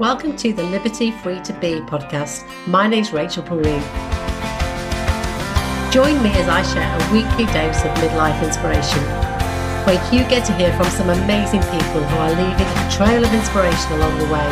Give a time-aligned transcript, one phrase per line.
[0.00, 2.48] Welcome to the Liberty Free to Be podcast.
[2.66, 3.76] My name's Rachel Peru.
[5.92, 9.04] Join me as I share a weekly dose of midlife inspiration,
[9.84, 13.28] where you get to hear from some amazing people who are leaving a trail of
[13.28, 14.48] inspiration along the way,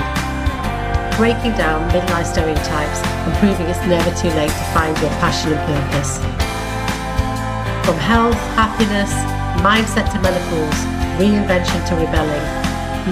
[1.17, 5.65] breaking down midlife stereotypes and proving it's never too late to find your passion and
[5.65, 6.21] purpose.
[7.89, 9.17] From health, happiness,
[9.65, 10.81] mindset to menopause,
[11.17, 12.45] reinvention to rebelling,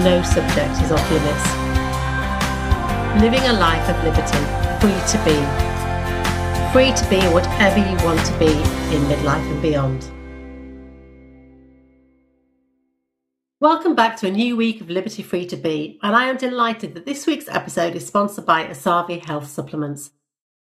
[0.05, 1.66] no subject is off limits
[3.15, 4.37] living a life of liberty,
[4.79, 5.33] free to be.
[6.71, 8.51] Free to be whatever you want to be
[8.93, 10.11] in midlife and beyond.
[13.59, 16.93] Welcome back to a new week of Liberty Free to Be, and I am delighted
[16.93, 20.11] that this week's episode is sponsored by Osavi Health Supplements.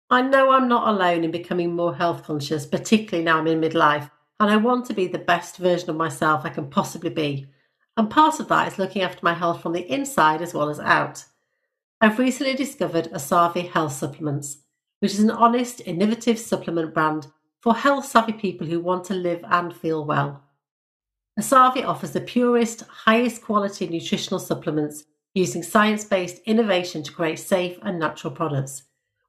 [0.09, 4.11] I know I'm not alone in becoming more health conscious, particularly now I'm in midlife,
[4.41, 7.47] and I want to be the best version of myself I can possibly be.
[7.95, 10.79] And part of that is looking after my health from the inside as well as
[10.81, 11.23] out.
[12.03, 14.57] I've recently discovered Osavi Health Supplements,
[15.01, 17.27] which is an honest, innovative supplement brand
[17.59, 20.41] for health savvy people who want to live and feel well.
[21.39, 25.03] Osavi offers the purest, highest quality nutritional supplements
[25.35, 28.81] using science based innovation to create safe and natural products,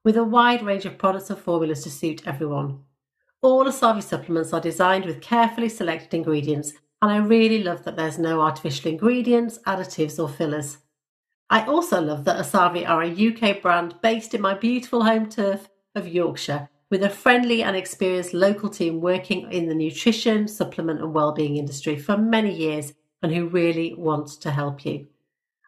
[0.03, 2.79] with a wide range of products and formulas to suit everyone.
[3.43, 8.17] All Osavi supplements are designed with carefully selected ingredients, and I really love that there's
[8.17, 10.79] no artificial ingredients, additives, or fillers.
[11.53, 15.69] I also love that Osavi are a UK brand based in my beautiful home turf
[15.93, 21.13] of Yorkshire, with a friendly and experienced local team working in the nutrition, supplement, and
[21.13, 25.05] wellbeing industry for many years and who really want to help you.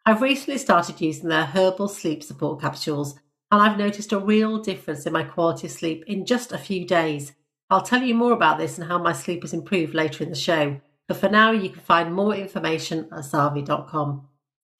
[0.08, 3.20] I've recently started using their herbal sleep support capsules,
[3.52, 6.88] and I've noticed a real difference in my quality of sleep in just a few
[6.88, 7.33] days.
[7.70, 10.36] I'll tell you more about this and how my sleep has improved later in the
[10.36, 10.81] show.
[11.08, 14.30] But for now, you can find more information at osavi.com.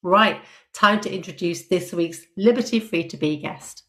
[0.02, 0.42] Right,
[0.74, 3.84] time to introduce this week's Liberty Free to Be guest.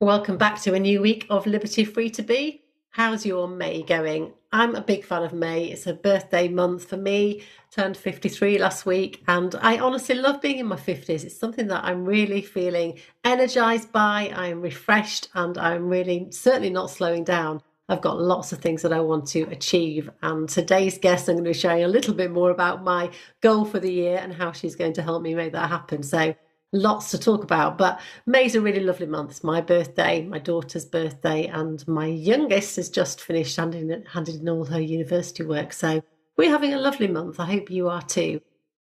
[0.00, 2.62] Welcome back to a new week of Liberty Free to Be.
[2.90, 4.34] How's your May going?
[4.52, 5.64] I'm a big fan of May.
[5.64, 7.42] It's a birthday month for me.
[7.70, 11.24] Turned 53 last week, and I honestly love being in my 50s.
[11.24, 14.30] It's something that I'm really feeling energized by.
[14.34, 17.62] I'm refreshed, and I'm really certainly not slowing down.
[17.90, 20.08] I've got lots of things that I want to achieve.
[20.22, 23.64] And today's guest, I'm going to be sharing a little bit more about my goal
[23.64, 26.04] for the year and how she's going to help me make that happen.
[26.04, 26.34] So,
[26.72, 27.76] lots to talk about.
[27.76, 29.32] But May's a really lovely month.
[29.32, 34.48] It's my birthday, my daughter's birthday, and my youngest has just finished handing, handed in
[34.48, 35.72] all her university work.
[35.72, 36.00] So,
[36.36, 37.40] we're having a lovely month.
[37.40, 38.40] I hope you are too.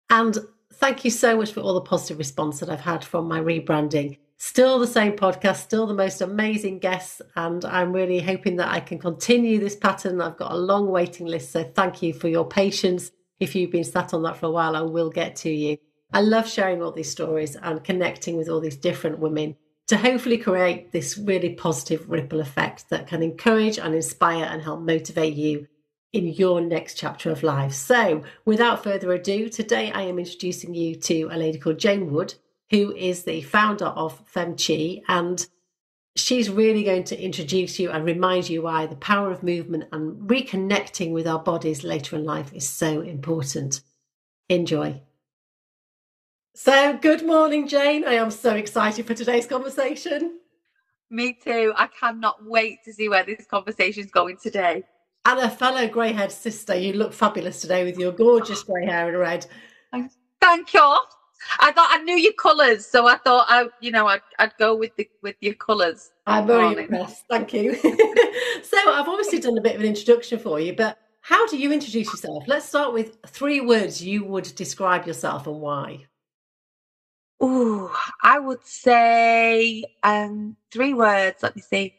[0.09, 0.37] And
[0.73, 4.17] thank you so much for all the positive response that I've had from my rebranding.
[4.39, 8.79] Still the same podcast, still the most amazing guests, and I'm really hoping that I
[8.79, 10.21] can continue this pattern.
[10.21, 13.11] I've got a long waiting list, so thank you for your patience.
[13.39, 15.77] If you've been sat on that for a while, I will get to you.
[16.13, 19.55] I love sharing all these stories and connecting with all these different women
[19.87, 24.81] to hopefully create this really positive ripple effect that can encourage and inspire and help
[24.81, 25.67] motivate you
[26.13, 27.73] in your next chapter of life.
[27.73, 32.35] So, without further ado, today I am introducing you to a lady called Jane Wood
[32.69, 35.01] who is the founder of FemChi.
[35.07, 35.45] And
[36.15, 40.29] she's really going to introduce you and remind you why the power of movement and
[40.29, 43.81] reconnecting with our bodies later in life is so important.
[44.49, 45.01] Enjoy.
[46.55, 48.03] So, good morning, Jane.
[48.03, 50.39] I am so excited for today's conversation.
[51.09, 51.71] Me too.
[51.75, 54.83] I cannot wait to see where this conversation is going today.
[55.25, 59.07] And a fellow grey haired sister, you look fabulous today with your gorgeous grey hair
[59.07, 59.45] and red.
[60.41, 60.97] Thank you.
[61.59, 64.75] I thought I knew your colours, so I thought I, you know, I'd, I'd go
[64.75, 66.11] with the with your colours.
[66.25, 67.23] I'm very impressed.
[67.29, 67.75] Thank you.
[67.75, 71.71] so I've obviously done a bit of an introduction for you, but how do you
[71.71, 72.45] introduce yourself?
[72.47, 76.05] Let's start with three words you would describe yourself and why.
[77.39, 77.93] Oh,
[78.23, 81.43] I would say um, three words.
[81.43, 81.96] Let me see.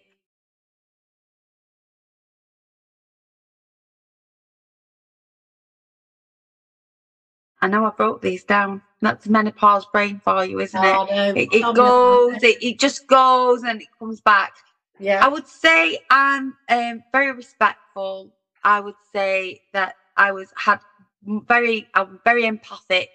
[7.60, 8.82] I know I broke these down.
[9.00, 11.14] That's menopause brain for you, isn't oh, it?
[11.14, 11.40] No.
[11.40, 14.54] It, it goes, it, it just goes and it comes back.
[14.98, 15.24] Yeah.
[15.24, 18.32] I would say I'm um, very respectful.
[18.64, 20.80] I would say that I was had
[21.24, 23.10] very, I'm very empathic,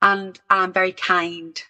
[0.00, 1.60] and I'm very kind.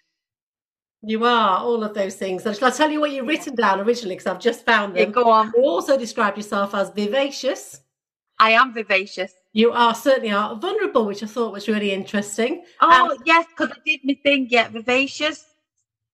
[1.01, 2.45] You are all of those things.
[2.45, 4.15] And shall I tell you what you've written down originally?
[4.15, 5.09] Because I've just found them.
[5.09, 5.53] Yeah, go on.
[5.55, 7.81] You also described yourself as vivacious.
[8.39, 9.33] I am vivacious.
[9.57, 12.63] You are certainly are vulnerable, which I thought was really interesting.
[12.79, 14.45] Oh um, yes, because I did my thing.
[14.51, 15.45] Yeah, vivacious,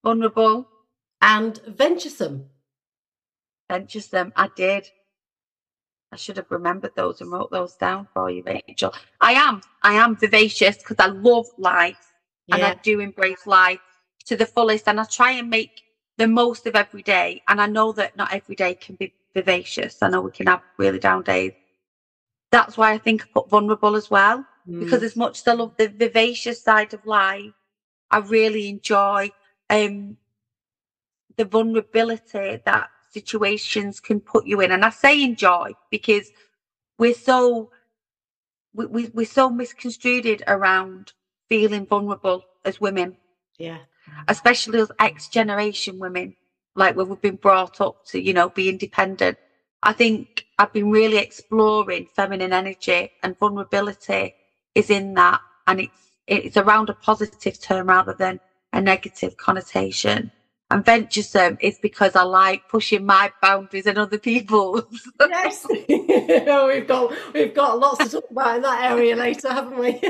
[0.02, 0.66] vulnerable,
[1.20, 2.46] and venturesome.
[3.70, 4.88] Venturesome, I did.
[6.10, 8.94] I should have remembered those and wrote those down for you, Rachel.
[9.20, 9.60] I am.
[9.82, 12.14] I am vivacious because I love life.
[12.46, 12.54] Yeah.
[12.54, 13.80] And I do embrace life
[14.24, 15.82] to the fullest and I try and make
[16.16, 17.42] the most of every day.
[17.48, 19.98] And I know that not every day can be vivacious.
[20.00, 21.52] I know we can have really down days.
[22.54, 24.46] That's why I think I put vulnerable as well.
[24.68, 24.78] Mm.
[24.78, 27.50] Because as much as I love the vivacious side of life,
[28.12, 29.32] I really enjoy
[29.70, 30.16] um,
[31.36, 34.70] the vulnerability that situations can put you in.
[34.70, 36.30] And I say enjoy because
[36.96, 37.70] we're so
[38.72, 41.12] we, we, we're so misconstrued around
[41.48, 43.16] feeling vulnerable as women.
[43.58, 43.78] Yeah.
[44.28, 46.36] Especially as X generation women,
[46.76, 49.38] like where we've been brought up to, you know, be independent.
[49.84, 54.34] I think I've been really exploring feminine energy and vulnerability
[54.74, 55.40] is in that.
[55.66, 58.40] And it's, it's around a positive term rather than
[58.72, 60.32] a negative connotation.
[60.70, 64.84] And venturesome is because I like pushing my boundaries and other people's.
[65.20, 70.00] yes, we've got we've got lots to talk about in that area later, haven't we?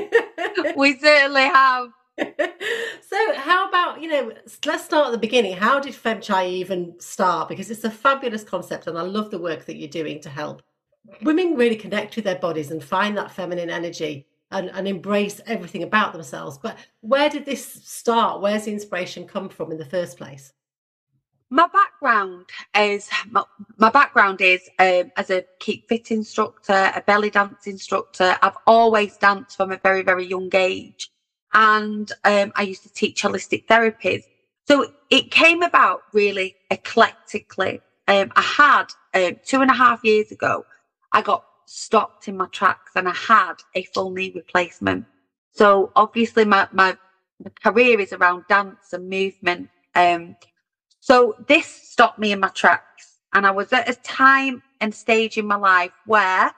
[0.77, 1.89] we certainly have.
[2.19, 4.33] So, how about you know?
[4.65, 5.57] Let's start at the beginning.
[5.57, 7.49] How did FemChi even start?
[7.49, 10.63] Because it's a fabulous concept, and I love the work that you're doing to help
[11.23, 15.83] women really connect with their bodies and find that feminine energy and, and embrace everything
[15.83, 16.59] about themselves.
[16.59, 18.41] But where did this start?
[18.41, 20.53] Where's the inspiration come from in the first place?
[21.51, 22.47] My background
[22.77, 23.45] is my,
[23.77, 28.37] my background is um, as a keep fit instructor, a belly dance instructor.
[28.43, 31.11] I've always danced from a very very young age,
[31.55, 34.25] and um, I used to teach holistic therapies.
[34.67, 37.81] So it came about really eclectically.
[38.09, 40.67] Um, I had um, two and a half years ago,
[41.13, 45.07] I got stopped in my tracks and I had a full knee replacement.
[45.53, 46.97] So obviously my, my,
[47.43, 49.71] my career is around dance and movement.
[49.95, 50.37] Um,
[51.01, 53.21] so this stopped me in my tracks.
[53.33, 56.53] And I was at a time and stage in my life where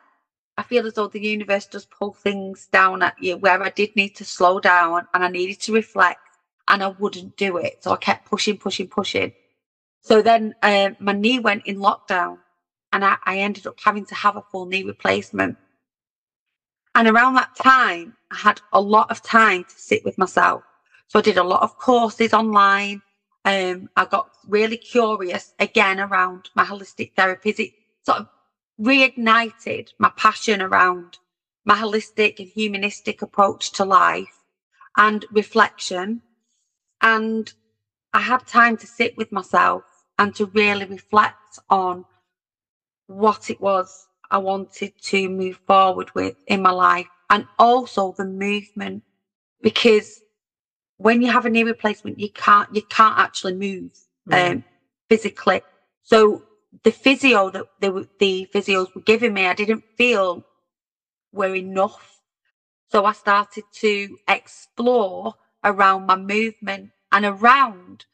[0.58, 3.94] I feel as though the universe does pull things down at you, where I did
[3.94, 6.20] need to slow down and I needed to reflect
[6.68, 7.82] and I wouldn't do it.
[7.82, 9.32] So I kept pushing, pushing, pushing.
[10.00, 12.38] So then um, my knee went in lockdown
[12.92, 15.58] and I, I ended up having to have a full knee replacement.
[16.94, 20.62] And around that time, I had a lot of time to sit with myself.
[21.08, 23.02] So I did a lot of courses online.
[23.44, 27.60] Um, I got really curious again around my holistic therapies.
[27.60, 27.72] It
[28.04, 28.28] sort of
[28.80, 31.18] reignited my passion around
[31.64, 34.42] my holistic and humanistic approach to life
[34.96, 36.22] and reflection.
[37.00, 37.52] And
[38.12, 39.82] I had time to sit with myself
[40.18, 42.04] and to really reflect on
[43.06, 48.24] what it was I wanted to move forward with in my life and also the
[48.24, 49.02] movement
[49.62, 50.20] because
[50.96, 53.92] when you have a knee replacement you can't you can't actually move
[54.28, 54.52] mm.
[54.52, 54.64] um,
[55.08, 55.60] physically
[56.02, 56.42] so
[56.82, 60.44] the physio that the, the physios were giving me I didn't feel
[61.32, 62.20] were enough
[62.88, 65.34] so I started to explore
[65.64, 68.06] around my movement and around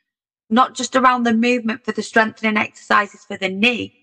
[0.51, 3.95] not just around the movement for the strengthening exercises for the knee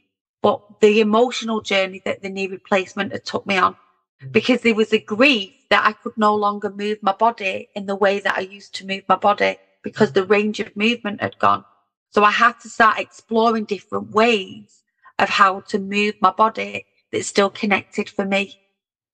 [0.41, 3.75] but the emotional journey that the knee replacement had took me on
[4.23, 4.31] mm.
[4.31, 7.95] because there was a grief that I could no longer move my body in the
[7.95, 11.63] way that I used to move my body because the range of movement had gone.
[12.11, 14.83] So I had to start exploring different ways
[15.19, 18.59] of how to move my body that's still connected for me.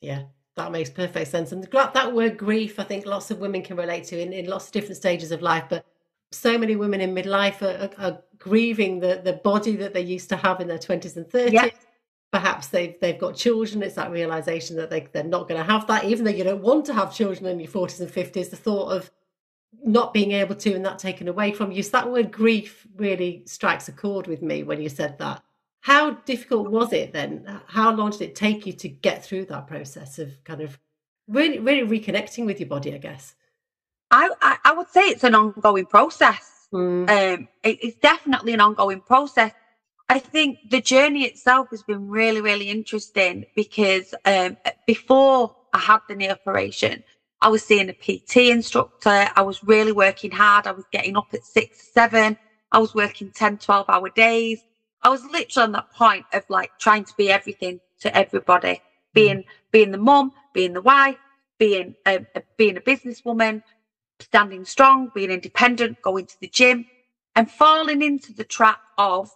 [0.02, 0.24] Yeah,
[0.56, 1.52] that makes perfect sense.
[1.52, 4.68] And that word grief, I think lots of women can relate to in, in lots
[4.68, 5.66] of different stages of life.
[5.70, 5.86] But
[6.32, 10.28] so many women in midlife are, are, are, grieving the, the body that they used
[10.30, 11.52] to have in their 20s and 30s.
[11.52, 11.70] Yeah.
[12.32, 13.82] Perhaps they've they've got children.
[13.82, 16.62] It's that realization that they, they're not going to have that, even though you don't
[16.62, 18.50] want to have children in your 40s and 50s.
[18.50, 19.10] The thought of
[19.84, 21.84] not being able to and that taken away from you.
[21.84, 25.44] So that word grief really strikes a chord with me when you said that.
[25.82, 27.62] How difficult was it then?
[27.68, 30.80] How long did it take you to get through that process of kind of
[31.28, 33.36] really, really reconnecting with your body, I guess?
[34.10, 36.68] I, I, I would say it's an ongoing process.
[36.74, 37.10] Mm.
[37.10, 39.52] Um, it, it's definitely an ongoing process.
[40.10, 46.00] I think the journey itself has been really, really interesting because um, before I had
[46.08, 47.04] the knee operation,
[47.42, 49.30] I was seeing a PT instructor.
[49.36, 50.68] I was really working hard.
[50.68, 52.38] I was getting up at six, seven.
[52.72, 54.62] I was working 10, 12 hour days.
[55.04, 58.82] I was literally on that point of like trying to be everything to everybody,
[59.14, 59.46] being, mm.
[59.72, 61.18] being the mum, being the wife,
[61.60, 62.26] being, um,
[62.58, 63.62] being a businesswoman,
[64.20, 66.88] standing strong, being independent, going to the gym,
[67.36, 69.30] and falling into the trap of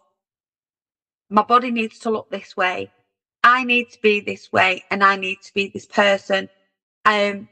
[1.29, 2.91] my body needs to look this way.
[3.44, 6.50] I need to be this way and I need to be this person.
[7.06, 7.48] Um,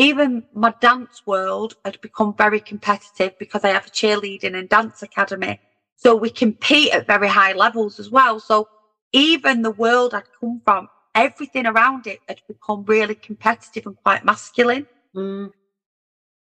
[0.00, 5.02] even my dance world had become very competitive because I have a cheerleading and dance
[5.02, 5.60] academy.
[5.96, 8.40] So we compete at very high levels as well.
[8.40, 8.66] So
[9.12, 14.24] even the world I'd come from, everything around it had become really competitive and quite
[14.24, 14.86] masculine.
[15.14, 15.52] Mm.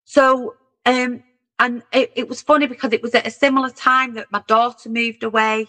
[0.03, 1.23] So, um,
[1.57, 4.89] and it, it was funny because it was at a similar time that my daughter
[4.89, 5.67] moved away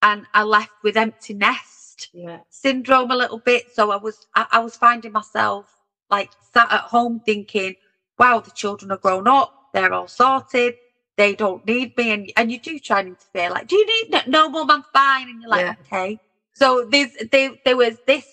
[0.00, 2.38] and I left with empty nest yeah.
[2.50, 3.74] syndrome a little bit.
[3.74, 5.75] So I was, I, I was finding myself
[6.10, 7.74] like sat at home thinking,
[8.18, 9.52] wow, the children are grown up.
[9.72, 10.74] They're all sorted.
[11.16, 12.12] They don't need me.
[12.12, 13.50] And, and you do try and interfere.
[13.50, 15.28] Like, do you need, no, no mum, I'm fine.
[15.28, 15.74] And you're like, yeah.
[15.80, 16.18] okay.
[16.52, 18.26] So there's, there, there was this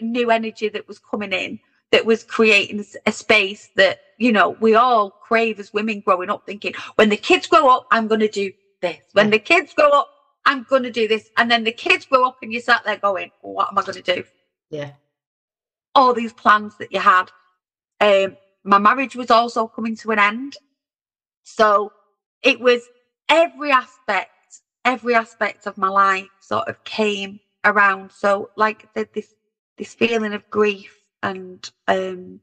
[0.00, 1.58] new energy that was coming in
[1.92, 6.44] that was creating a space that, you know, we all crave as women growing up
[6.46, 8.98] thinking, when the kids grow up, I'm going to do this.
[9.12, 10.08] When the kids grow up,
[10.44, 11.30] I'm going to do this.
[11.36, 14.02] And then the kids grow up and you sat there going, what am I going
[14.02, 14.24] to do?
[14.70, 14.90] Yeah.
[15.94, 17.30] All these plans that you had.
[18.00, 20.56] Um, my marriage was also coming to an end.
[21.42, 21.92] So
[22.42, 22.82] it was
[23.28, 24.30] every aspect,
[24.84, 28.10] every aspect of my life sort of came around.
[28.12, 29.34] So like the, this,
[29.76, 32.40] this feeling of grief and um,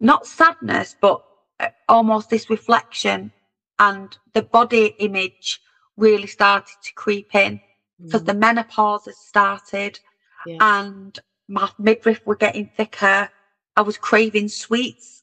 [0.00, 1.22] not sadness, but
[1.60, 3.32] uh, almost this reflection
[3.78, 5.60] and the body image
[5.96, 7.60] really started to creep in
[8.02, 8.26] because mm.
[8.26, 9.98] the menopause had started
[10.48, 10.80] yeah.
[10.80, 13.28] and my midriff were getting thicker.
[13.76, 15.22] I was craving sweets,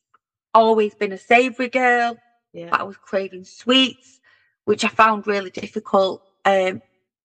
[0.54, 2.18] always been a savoury girl,
[2.54, 2.70] yeah.
[2.70, 4.20] but I was craving sweets,
[4.66, 6.22] which I found really difficult.
[6.46, 6.82] Um,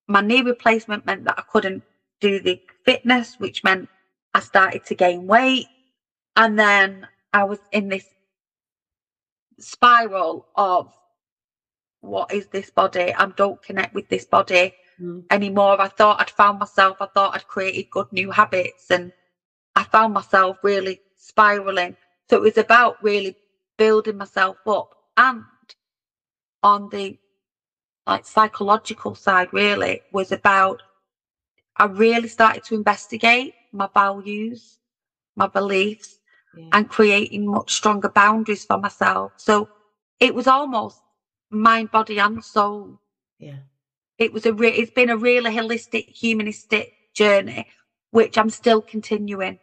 [0.08, 1.82] my knee replacement meant that I couldn't
[2.20, 3.88] do the fitness, which meant
[4.34, 5.66] I started to gain weight.
[6.36, 8.06] And then I was in this
[9.58, 10.92] spiral of
[12.00, 13.12] what is this body?
[13.12, 15.24] I don't connect with this body mm.
[15.30, 15.80] anymore.
[15.80, 19.12] I thought I'd found myself, I thought I'd created good new habits, and
[19.74, 21.96] I found myself really spiraling.
[22.28, 23.36] So it was about really
[23.76, 25.42] building myself up and
[26.62, 27.18] on the
[28.06, 30.82] like psychological side really was about
[31.76, 34.78] I really started to investigate my values,
[35.36, 36.18] my beliefs,
[36.54, 36.68] yeah.
[36.72, 39.32] and creating much stronger boundaries for myself.
[39.36, 39.68] So
[40.18, 41.00] it was almost
[41.50, 43.00] mind, body, and soul.
[43.38, 43.60] Yeah.
[44.20, 47.66] It was a re- it's been a really holistic, humanistic journey,
[48.10, 49.58] which I'm still continuing.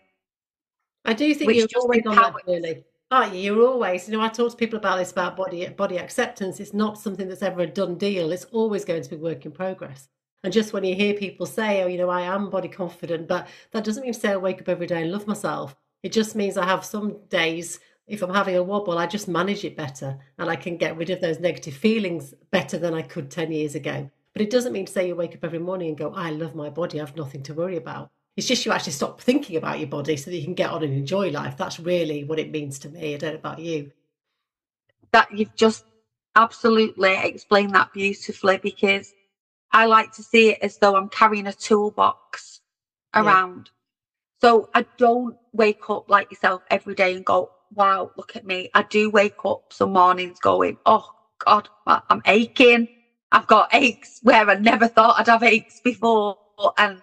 [1.06, 2.84] I do think you're always on that journey.
[3.12, 6.60] Oh, you're always, you know, I talk to people about this about body body acceptance.
[6.60, 8.32] It's not something that's ever a done deal.
[8.32, 10.10] It's always going to be work in progress.
[10.44, 13.48] And just when you hear people say, oh, you know, I am body confident, but
[13.72, 15.76] that doesn't mean to say I wake up every day and love myself.
[16.02, 19.66] It just means I have some days, if I'm having a wobble, I just manage
[19.66, 23.30] it better and I can get rid of those negative feelings better than I could
[23.30, 24.10] 10 years ago.
[24.38, 26.54] But it doesn't mean to say you wake up every morning and go, I love
[26.54, 28.12] my body, I have nothing to worry about.
[28.36, 30.84] It's just you actually stop thinking about your body so that you can get on
[30.84, 31.58] and enjoy life.
[31.58, 33.16] That's really what it means to me.
[33.16, 33.90] I don't know about you.
[35.12, 35.86] That you've just
[36.36, 39.16] absolutely explained that beautifully because
[39.72, 42.62] I like to see it as though I'm carrying a toolbox
[43.16, 43.72] around.
[44.44, 44.50] Yeah.
[44.50, 48.70] So I don't wake up like yourself every day and go, wow, look at me.
[48.76, 51.10] I do wake up some mornings going, oh
[51.44, 52.88] God, I'm aching.
[53.32, 56.38] I've got aches where I never thought I'd have aches before.
[56.78, 57.02] And,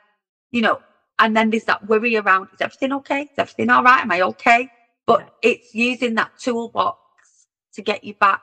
[0.50, 0.80] you know,
[1.18, 3.22] and then there's that worry around, is everything okay?
[3.22, 4.02] Is everything all right?
[4.02, 4.68] Am I okay?
[5.06, 6.98] But it's using that toolbox
[7.74, 8.42] to get you back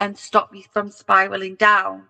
[0.00, 2.04] and stop you from spiraling down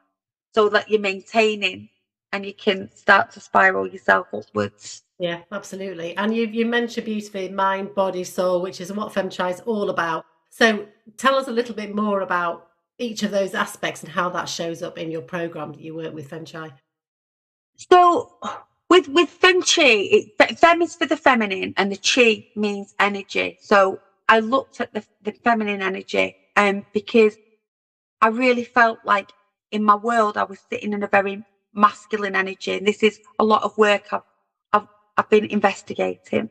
[0.55, 1.89] so that you're maintaining
[2.33, 5.03] and you can start to spiral yourself upwards.
[5.19, 6.17] Yeah, absolutely.
[6.17, 10.25] And you you mentioned beautifully mind, body, soul, which is what FemChi is all about.
[10.51, 10.87] So
[11.17, 14.83] tell us a little bit more about each of those aspects and how that shows
[14.83, 16.73] up in your program that you work with FemChi.
[17.77, 18.39] So
[18.89, 23.59] with with FemChi, it, Fem is for the feminine and the Chi means energy.
[23.61, 27.37] So I looked at the, the feminine energy um, because
[28.21, 29.33] I really felt like
[29.71, 32.77] in my world, I was sitting in a very masculine energy.
[32.79, 34.23] And this is a lot of work I've,
[34.73, 36.49] I've, I've been investigating.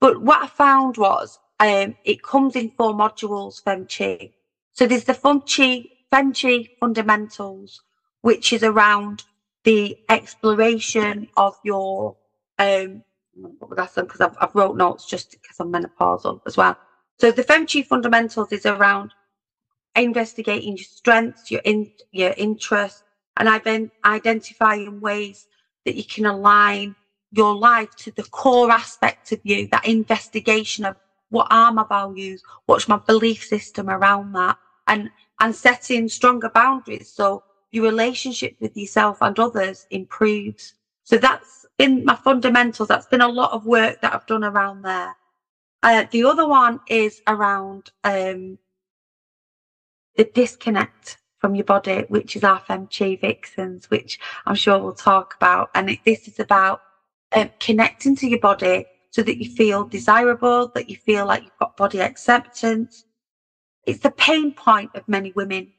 [0.00, 4.32] But what I found was um, it comes in four modules, Fem Chi.
[4.76, 7.80] So there's the Fem Chi fundamentals,
[8.20, 9.24] which is around
[9.64, 12.14] the exploration of your,
[12.58, 13.02] um,
[13.74, 16.76] that's because I've, I've wrote notes just because I'm menopausal as well.
[17.18, 19.14] So the Chi fundamentals is around
[19.94, 23.02] investigating your strengths, your in, your interests,
[23.38, 25.46] and I've been identifying ways
[25.86, 26.96] that you can align
[27.32, 30.96] your life to the core aspect of you, that investigation of
[31.30, 37.10] what are my values, what's my belief system around that, and and setting stronger boundaries
[37.10, 40.74] so your relationship with yourself and others improves.
[41.04, 42.88] So that's been my fundamentals.
[42.88, 45.14] That's been a lot of work that I've done around there.
[45.82, 48.58] Uh, the other one is around um,
[50.16, 55.70] the disconnect from your body, which is our Vixens, which I'm sure we'll talk about.
[55.74, 56.80] And it, this is about
[57.32, 61.58] um, connecting to your body so that you feel desirable, that you feel like you've
[61.58, 63.05] got body acceptance.
[63.86, 65.72] It's the pain point of many women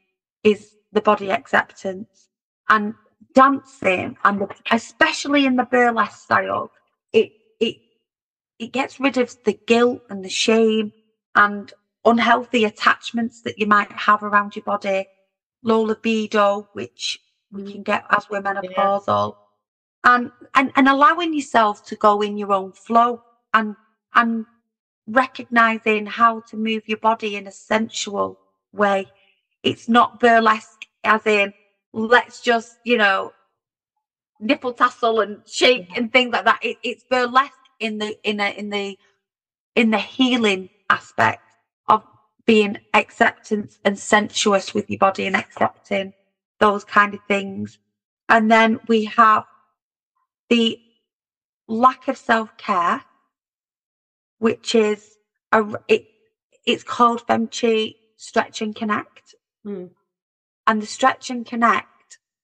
[0.43, 2.29] is the body acceptance
[2.69, 2.93] and
[3.33, 6.71] dancing and the, especially in the burlesque style,
[7.13, 7.77] it, it,
[8.59, 10.93] it gets rid of the guilt and the shame
[11.35, 11.73] and
[12.05, 15.05] unhealthy attachments that you might have around your body,
[15.63, 17.19] low libido, which
[17.51, 19.33] we can get as we're menopausal,
[20.05, 20.15] yeah.
[20.15, 23.21] and, and and allowing yourself to go in your own flow
[23.53, 23.75] and
[24.15, 24.45] and
[25.07, 28.39] recognizing how to move your body in a sensual
[28.73, 29.07] way.
[29.63, 31.53] It's not burlesque, as in
[31.93, 33.31] let's just you know
[34.39, 35.97] nipple tassel and shake mm-hmm.
[35.97, 36.59] and things like that.
[36.61, 38.97] It, it's burlesque in the in a, in the
[39.75, 41.43] in the healing aspect
[41.87, 42.03] of
[42.45, 46.13] being acceptance and sensuous with your body and accepting
[46.59, 47.77] those kind of things.
[48.29, 49.45] And then we have
[50.49, 50.79] the
[51.67, 53.03] lack of self care,
[54.39, 55.17] which is
[55.51, 56.05] a, it,
[56.65, 59.35] it's called FemChi Stretch and Connect.
[59.65, 59.89] Mm.
[60.65, 61.87] And the Stretch and Connect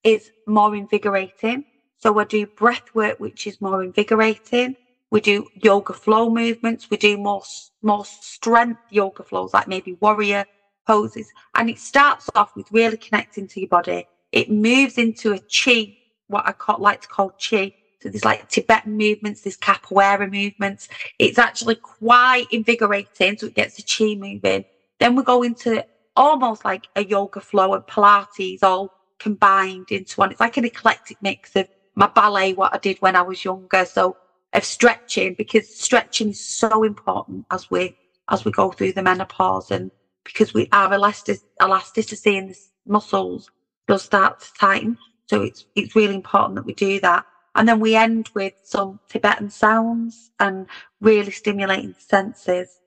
[0.04, 1.66] is more invigorating.
[1.98, 4.76] So I do breath work, which is more invigorating.
[5.10, 6.90] We do yoga flow movements.
[6.90, 7.44] We do more,
[7.82, 10.46] more strength yoga flows, like maybe warrior
[10.88, 11.32] poses.
[11.56, 14.08] And it starts off with really connecting to your body.
[14.32, 15.96] It moves into a chi,
[16.28, 17.74] what I call, like to call chi.
[18.04, 20.90] So there's like Tibetan movements, there's capoeira movements.
[21.20, 23.38] It's actually quite invigorating.
[23.38, 24.66] So it gets the chi moving.
[25.00, 30.32] Then we go into almost like a yoga flow and Pilates all combined into one.
[30.32, 33.86] It's like an eclectic mix of my ballet, what I did when I was younger.
[33.86, 34.18] So
[34.52, 37.96] of stretching because stretching is so important as we
[38.30, 39.92] as we go through the menopause and
[40.26, 43.50] because we our elastic, elasticity in the muscles
[43.88, 44.98] does start to tighten.
[45.28, 47.26] So it's it's really important that we do that.
[47.56, 50.68] And then we end with some Tibetan sounds and
[51.02, 52.80] really stimulating senses.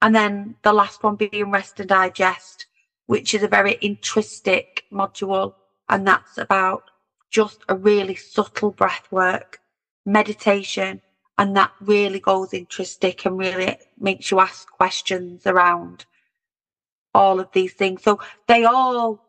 [0.00, 2.66] And then the last one being rest and digest,
[3.06, 5.54] which is a very intrinsic module.
[5.88, 6.90] And that's about
[7.30, 9.60] just a really subtle breath work
[10.04, 11.00] meditation
[11.38, 16.04] and that really goes intrinsic and really makes you ask questions around
[17.14, 19.24] all of these things so they all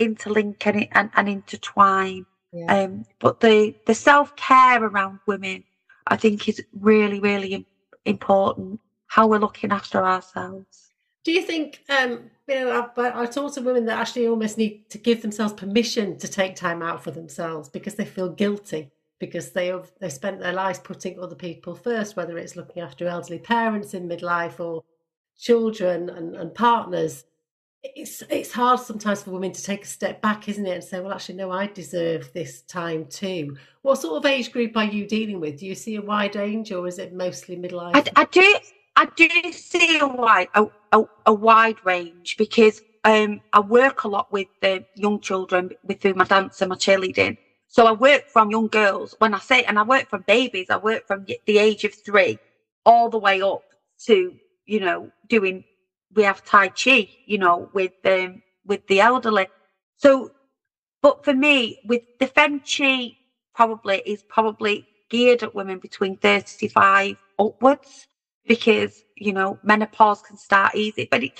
[0.00, 2.82] interlink and, and, and intertwine yeah.
[2.84, 5.62] um, but the the self-care around women
[6.06, 7.66] i think is really really
[8.04, 10.90] important how we're looking after ourselves
[11.24, 14.88] do you think um, you know I, I talk to women that actually almost need
[14.90, 19.50] to give themselves permission to take time out for themselves because they feel guilty because
[19.50, 23.38] they have they spent their lives putting other people first, whether it's looking after elderly
[23.38, 24.84] parents in midlife or
[25.38, 27.24] children and, and partners.
[27.82, 31.00] It's it's hard sometimes for women to take a step back, isn't it, and say,
[31.00, 33.56] well, actually, no, I deserve this time too.
[33.82, 35.58] What sort of age group are you dealing with?
[35.60, 37.94] Do you see a wide range, or is it mostly midlife?
[37.94, 38.58] I, I do.
[38.96, 44.08] I do see a wide a, a, a wide range because um, I work a
[44.08, 47.38] lot with the young children with whom I dance and my cheerleading
[47.68, 49.14] so I work from young girls.
[49.18, 52.38] When I say, and I work from babies, I work from the age of three
[52.86, 53.62] all the way up
[54.06, 55.64] to, you know, doing,
[56.14, 59.48] we have Tai Chi, you know, with, um, with the elderly.
[59.96, 60.30] So,
[61.02, 63.12] but for me, with the Fem Chi,
[63.54, 68.06] probably is probably geared at women between 35 upwards
[68.46, 71.32] because, you know, menopause can start easy, but it,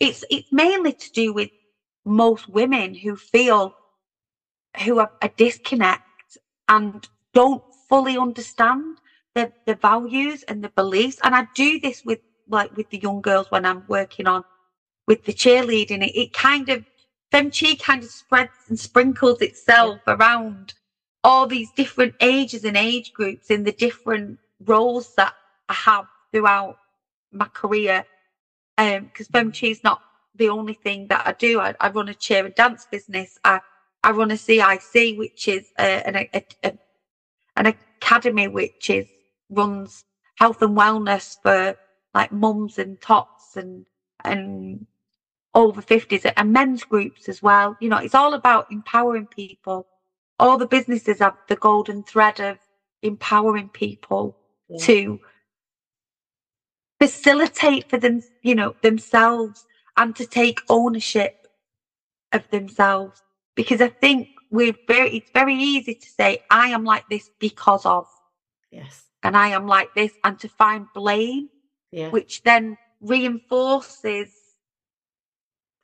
[0.00, 1.50] it's, it's mainly to do with
[2.04, 3.72] most women who feel
[4.84, 6.02] who are a disconnect
[6.68, 8.98] and don't fully understand
[9.34, 11.18] the, the values and the beliefs.
[11.24, 14.44] And I do this with like with the young girls when I'm working on
[15.06, 16.02] with the cheerleading.
[16.02, 16.84] It, it kind of
[17.32, 20.14] FemChi kind of spreads and sprinkles itself yeah.
[20.14, 20.74] around
[21.22, 25.34] all these different ages and age groups in the different roles that
[25.68, 26.76] I have throughout
[27.32, 28.04] my career.
[28.76, 30.02] Um, because FemChi is not
[30.34, 31.60] the only thing that I do.
[31.60, 33.38] I, I run a cheer and dance business.
[33.44, 33.60] I
[34.04, 36.78] I run a CIC, which is an, a, a,
[37.56, 39.06] an academy which is
[39.48, 40.04] runs
[40.36, 41.74] health and wellness for
[42.14, 43.86] like mums and tots and
[44.24, 44.86] and
[45.54, 47.76] over 50s and men's groups as well.
[47.80, 49.86] You know, it's all about empowering people.
[50.38, 52.58] All the businesses have the golden thread of
[53.02, 54.36] empowering people
[54.68, 54.84] yeah.
[54.86, 55.20] to
[57.00, 61.46] facilitate for them, you know, themselves and to take ownership
[62.32, 63.22] of themselves
[63.54, 67.86] because I think we're very, it's very easy to say, I am like this because
[67.86, 68.06] of.
[68.70, 69.04] Yes.
[69.22, 71.48] And I am like this, and to find blame,
[71.94, 72.10] yeah.
[72.10, 74.30] which then reinforces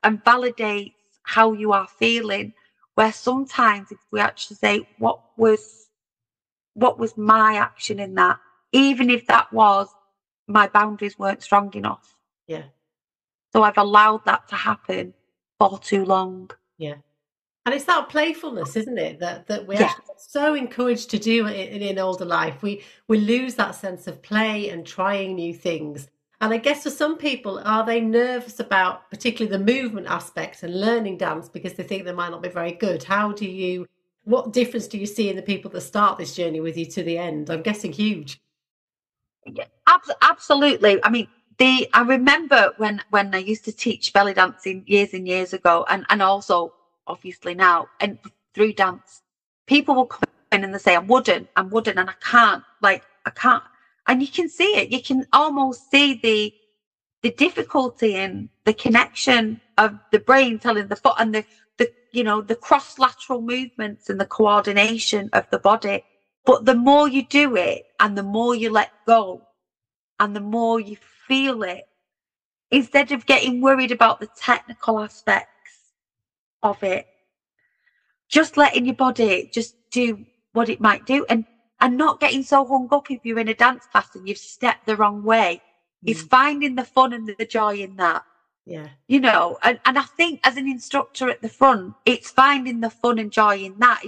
[0.02, 2.52] and validates how you are feeling.
[2.96, 5.88] Where sometimes if we actually say, what was,
[6.74, 8.38] what was my action in that?
[8.72, 9.88] even if that was
[10.46, 12.16] my boundaries weren't strong enough.
[12.46, 12.64] Yeah.
[13.52, 15.14] So I've allowed that to happen
[15.58, 16.50] for too long.
[16.78, 16.96] Yeah.
[17.66, 19.20] And it's that playfulness, isn't it?
[19.20, 19.92] That that we're yeah.
[20.16, 22.62] so encouraged to do in, in older life.
[22.62, 26.08] We we lose that sense of play and trying new things.
[26.40, 30.80] And I guess for some people, are they nervous about particularly the movement aspect and
[30.80, 33.02] learning dance because they think they might not be very good?
[33.04, 33.86] How do you
[34.24, 37.02] what difference do you see in the people that start this journey with you to
[37.02, 37.50] the end?
[37.50, 38.40] I'm guessing huge.
[39.44, 39.64] Yeah,
[40.22, 41.02] absolutely.
[41.04, 45.28] I mean, the I remember when when I used to teach belly dancing years and
[45.28, 46.72] years ago, and and also
[47.06, 48.18] obviously now, and
[48.54, 49.22] through dance,
[49.66, 53.04] people will come in and they say, "I'm wooden, I'm wooden, and I can't, like,
[53.26, 53.64] I can't,"
[54.08, 54.90] and you can see it.
[54.92, 56.54] You can almost see the
[57.22, 61.44] the difficulty in the connection of the brain telling the foot and the
[61.78, 66.04] the you know the cross lateral movements and the coordination of the body.
[66.46, 69.42] But the more you do it, and the more you let go,
[70.20, 70.96] and the more you
[71.28, 71.84] feel it,
[72.70, 75.48] instead of getting worried about the technical aspect
[76.62, 77.06] of it.
[78.28, 81.44] Just letting your body just do what it might do and
[81.80, 84.86] and not getting so hung up if you're in a dance class and you've stepped
[84.86, 85.62] the wrong way.
[86.04, 86.10] Mm.
[86.10, 88.24] Is finding the fun and the joy in that.
[88.66, 88.88] Yeah.
[89.08, 92.90] You know, and, and I think as an instructor at the front, it's finding the
[92.90, 94.02] fun and joy in that.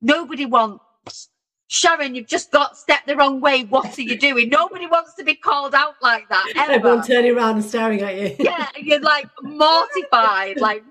[0.00, 1.28] Nobody wants
[1.68, 3.64] Sharon, you've just got stepped the wrong way.
[3.64, 4.48] What are you doing?
[4.48, 6.50] Nobody wants to be called out like that.
[6.56, 6.72] Ever.
[6.72, 8.34] Everyone turning around and staring at you.
[8.40, 10.58] yeah, you're like mortified.
[10.60, 10.82] like,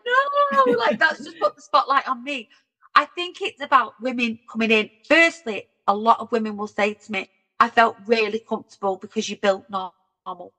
[0.53, 2.47] no, like that's just put the spotlight on me.
[2.93, 4.91] I think it's about women coming in.
[5.07, 7.27] Firstly, a lot of women will say to me,
[7.59, 10.53] I felt really comfortable because you built normal.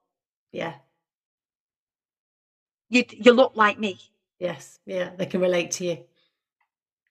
[0.51, 0.75] Yeah.
[2.89, 4.01] You you look like me.
[4.41, 4.81] Yes.
[4.85, 5.11] Yeah.
[5.17, 5.99] They can relate to you.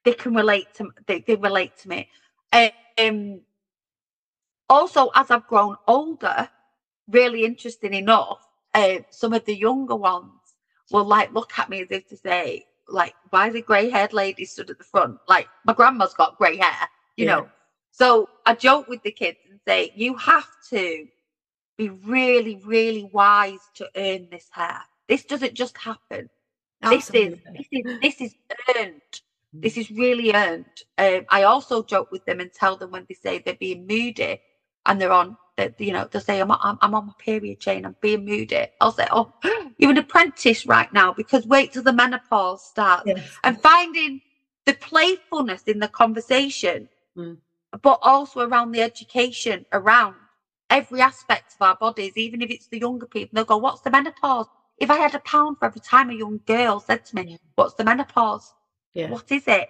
[0.03, 2.09] They can relate to they, they relate to me.
[2.51, 3.41] Um, um,
[4.69, 6.49] also, as I've grown older,
[7.10, 10.31] really interesting enough, uh, some of the younger ones
[10.91, 14.13] will like look at me as if to say, like, why is a grey haired
[14.13, 15.17] lady stood at the front?
[15.27, 17.36] Like, my grandma's got grey hair, you yeah.
[17.36, 17.49] know.
[17.91, 21.07] So I joke with the kids and say, you have to
[21.77, 24.81] be really, really wise to earn this hair.
[25.07, 26.29] This doesn't just happen.
[26.81, 28.36] This is this is this is
[28.75, 29.01] earned.
[29.53, 30.65] This is really earned.
[30.97, 34.41] Um, I also joke with them and tell them when they say they're being moody
[34.86, 37.86] and they're on, that you know, they'll say, I'm, I'm, I'm on my period Jane,
[37.86, 38.67] I'm being moody.
[38.81, 39.33] I'll say, Oh,
[39.77, 43.03] you're an apprentice right now because wait till the menopause starts.
[43.07, 43.38] Yes.
[43.43, 44.21] And finding
[44.65, 47.38] the playfulness in the conversation, mm.
[47.81, 50.15] but also around the education around
[50.69, 53.89] every aspect of our bodies, even if it's the younger people, they'll go, What's the
[53.89, 54.47] menopause?
[54.77, 57.73] If I had a pound for every time a young girl said to me, What's
[57.75, 58.53] the menopause?
[58.97, 59.12] Yeah.
[59.12, 59.69] What is it?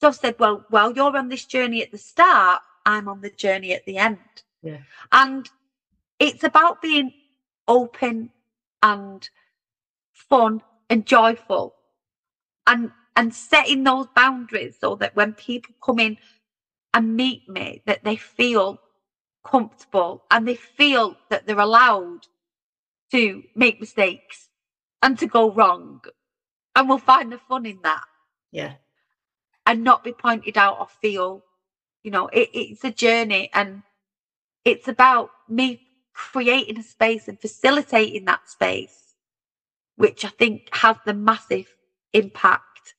[0.00, 3.30] So I said, Well, while you're on this journey at the start, I'm on the
[3.30, 4.18] journey at the end.
[4.62, 4.78] Yeah.
[5.10, 5.50] And
[6.20, 7.12] it's about being
[7.66, 8.30] open
[8.80, 9.28] and
[10.12, 11.74] fun and joyful
[12.68, 16.16] and and setting those boundaries so that when people come in
[16.94, 18.78] and meet me that they feel
[19.44, 22.20] comfortable and they feel that they're allowed
[23.10, 24.48] to make mistakes
[25.02, 26.00] and to go wrong
[26.76, 28.04] and we'll find the fun in that
[28.50, 28.74] yeah.
[29.66, 31.44] And not be pointed out or feel,
[32.02, 33.82] you know, it, it's a journey and
[34.64, 35.80] it's about me
[36.14, 39.14] creating a space and facilitating that space,
[39.96, 41.66] which I think has the massive
[42.12, 42.94] impact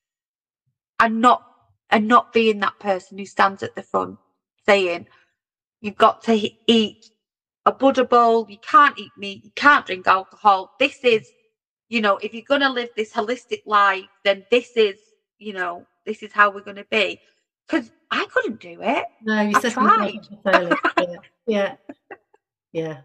[0.99, 1.43] and not
[1.89, 4.17] and not being that person who stands at the front
[4.65, 5.07] saying
[5.81, 7.09] you've got to eat
[7.65, 10.71] a Buddha bowl, you can't eat meat, you can't drink alcohol.
[10.79, 11.31] This is,
[11.89, 14.95] you know, if you're going to live this holistic life, then this is
[15.41, 17.19] you know, this is how we're going to be.
[17.67, 19.06] Because I couldn't do it.
[19.23, 20.27] No, you said tried.
[20.45, 21.15] yeah.
[21.47, 21.75] yeah.
[22.71, 22.97] Yeah.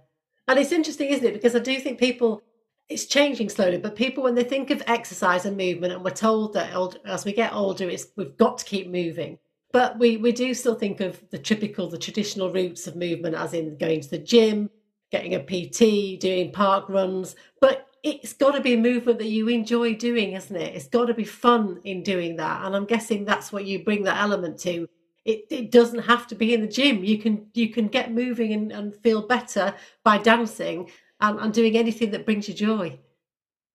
[0.49, 1.35] And it's interesting, isn't it?
[1.35, 2.42] Because I do think people,
[2.88, 6.53] it's changing slowly, but people, when they think of exercise and movement, and we're told
[6.55, 9.38] that old, as we get older, it's we've got to keep moving.
[9.72, 13.55] But we, we do still think of the typical, the traditional routes of movement, as
[13.55, 14.70] in going to the gym,
[15.11, 17.35] getting a PT, doing park runs.
[17.61, 20.77] But it's got to be a movement that you enjoy doing, isn't it?
[20.77, 22.64] It's got to be fun in doing that.
[22.64, 24.88] And I'm guessing that's what you bring that element to.
[25.25, 27.03] It, it doesn't have to be in the gym.
[27.03, 30.88] You can you can get moving and, and feel better by dancing
[31.21, 32.97] and, and doing anything that brings you joy.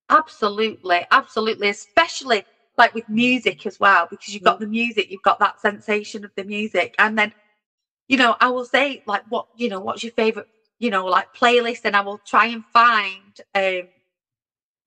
[0.10, 1.68] Absolutely, absolutely.
[1.68, 2.46] Especially
[2.78, 4.62] like with music as well, because you've got mm.
[4.62, 6.96] the music, you've got that sensation of the music.
[7.00, 7.34] And then,
[8.08, 10.48] you know, I will say like what, you know, what's your favorite,
[10.80, 13.90] you know, like playlist and I will try and find um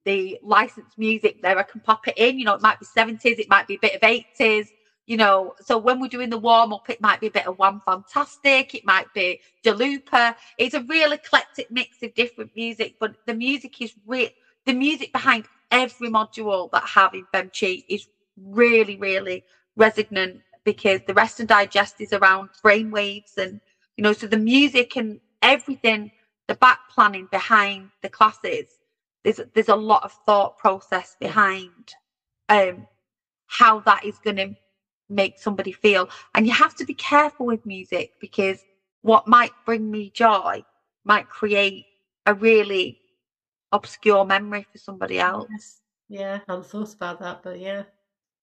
[0.05, 1.59] the licensed music there.
[1.59, 2.39] I can pop it in.
[2.39, 4.69] You know, it might be 70s, it might be a bit of 80s,
[5.07, 7.59] you know, so when we're doing the warm up, it might be a bit of
[7.59, 10.35] One Fantastic, it might be Dua Lipa.
[10.57, 14.31] It's a real eclectic mix of different music, but the music is real.
[14.65, 19.45] The music behind every module that I have in FemChi is really, really
[19.77, 23.61] resonant because the rest and digest is around brainwaves and,
[23.99, 26.11] you know, so the music and everything,
[26.49, 28.79] the back planning behind the classes,
[29.25, 31.95] there's, there's a lot of thought process behind
[32.49, 32.87] um,
[33.47, 34.55] how that is going to
[35.09, 36.09] make somebody feel.
[36.35, 38.61] And you have to be careful with music because
[39.03, 40.63] what might bring me joy
[41.05, 41.87] might create
[42.27, 42.99] a really
[43.73, 45.49] obscure memory for somebody else.
[45.51, 45.81] Yes.
[46.09, 47.85] Yeah, I hadn't thought about that, but yeah,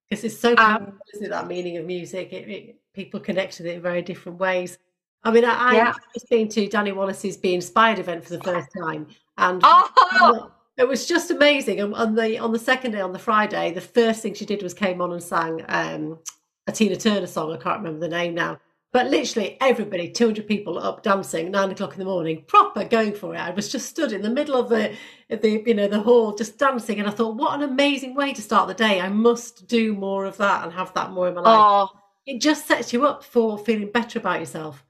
[0.10, 1.30] because it's so powerful, um, isn't it?
[1.30, 4.80] That meaning of music, it, it, people connect with it in very different ways.
[5.24, 5.90] I mean, I, yeah.
[5.90, 10.52] I've just been to Dani Wallace's Be Inspired event for the first time, and oh!
[10.82, 11.80] It was just amazing.
[11.80, 14.64] And on the on the second day, on the Friday, the first thing she did
[14.64, 16.20] was came on and sang um,
[16.68, 17.54] a Tina Turner song.
[17.54, 18.60] I can't remember the name now.
[18.94, 23.34] But literally everybody, 200 people up dancing, nine o'clock in the morning, proper going for
[23.34, 23.40] it.
[23.40, 24.94] I was just stood in the middle of the,
[25.30, 27.00] the you know, the hall, just dancing.
[27.00, 29.00] And I thought, what an amazing way to start the day.
[29.00, 31.90] I must do more of that and have that more in my life.
[31.94, 32.00] Oh.
[32.26, 34.84] It just sets you up for feeling better about yourself.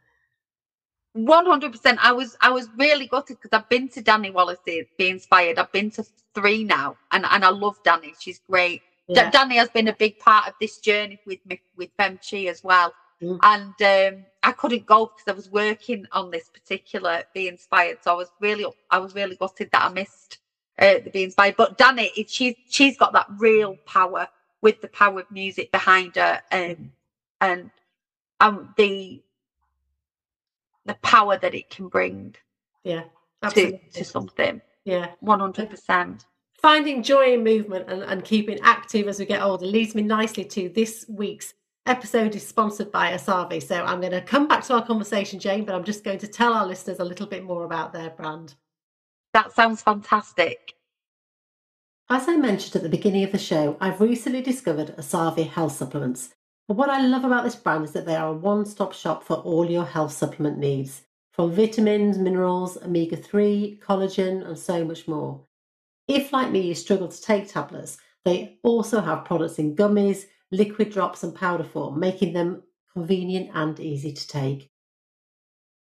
[1.17, 5.59] 100% i was i was really gutted because i've been to dani wallace's be inspired.
[5.59, 8.13] I've been to three now and and i love dani.
[8.19, 8.81] She's great.
[9.07, 9.29] Yeah.
[9.29, 12.63] D- dani has been a big part of this journey with me with femchi as
[12.63, 12.93] well.
[13.21, 13.37] Mm.
[13.43, 18.09] and um, i couldn't go because i was working on this particular be inspired so
[18.11, 20.39] i was really i was really gutted that i missed
[20.79, 21.55] uh, the be inspired.
[21.55, 24.27] But dani she's she's got that real power
[24.61, 26.91] with the power of music behind her um,
[27.39, 27.71] and
[28.39, 29.21] um the
[30.85, 32.35] the power that it can bring
[32.83, 33.03] yeah
[33.49, 34.61] to, to something.
[34.83, 35.11] Yeah.
[35.23, 36.25] 100%
[36.59, 40.45] finding joy in movement and, and keeping active as we get older leads me nicely
[40.45, 41.53] to this week's
[41.87, 45.65] episode is sponsored by osavi so i'm going to come back to our conversation jane
[45.65, 48.55] but i'm just going to tell our listeners a little bit more about their brand.
[49.33, 50.73] That sounds fantastic.
[52.09, 56.33] As I mentioned at the beginning of the show, I've recently discovered Osavi health supplements.
[56.71, 59.35] What I love about this brand is that they are a one stop shop for
[59.35, 61.01] all your health supplement needs,
[61.33, 65.45] from vitamins, minerals, omega 3, collagen, and so much more.
[66.07, 70.91] If, like me, you struggle to take tablets, they also have products in gummies, liquid
[70.91, 74.71] drops, and powder form, making them convenient and easy to take.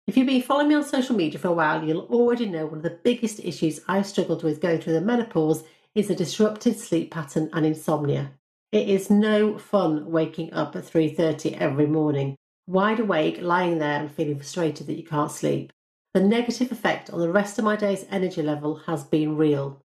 [0.09, 2.79] If you've been following me on social media for a while, you'll already know one
[2.79, 5.63] of the biggest issues I've struggled with going through the menopause
[5.95, 8.33] is a disrupted sleep pattern and insomnia.
[8.73, 12.37] It is no fun waking up at 3:30 every morning,
[12.69, 15.73] wide awake, lying there and feeling frustrated that you can't sleep.
[16.15, 19.83] The negative effect on the rest of my day's energy level has been real.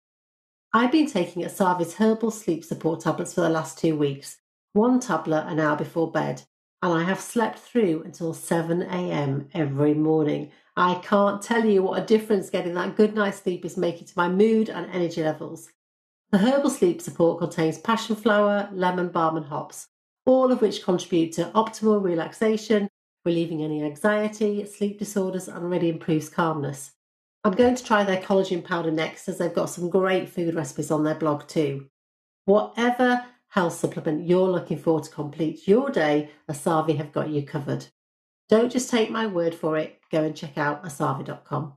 [0.75, 4.37] I've been taking Osavi's herbal sleep support tablets for the last two weeks,
[4.75, 6.42] one tablet an hour before bed,
[6.83, 9.49] and I have slept through until 7 a.m.
[9.55, 10.51] every morning.
[10.77, 14.12] I can't tell you what a difference getting that good night's sleep is making to
[14.16, 15.70] my mood and energy levels.
[16.33, 19.87] The herbal sleep support contains passion flower, lemon balm, and hops,
[20.27, 22.89] all of which contribute to optimal relaxation,
[23.25, 26.93] relieving any anxiety, sleep disorders, and really improves calmness.
[27.45, 30.91] I'm going to try their collagen powder next as they've got some great food recipes
[30.91, 31.87] on their blog too.
[32.47, 37.87] Whatever health supplement you're looking for to complete your day, Osavi have got you covered.
[38.49, 41.75] Don't just take my word for it, go and check out osavi.com.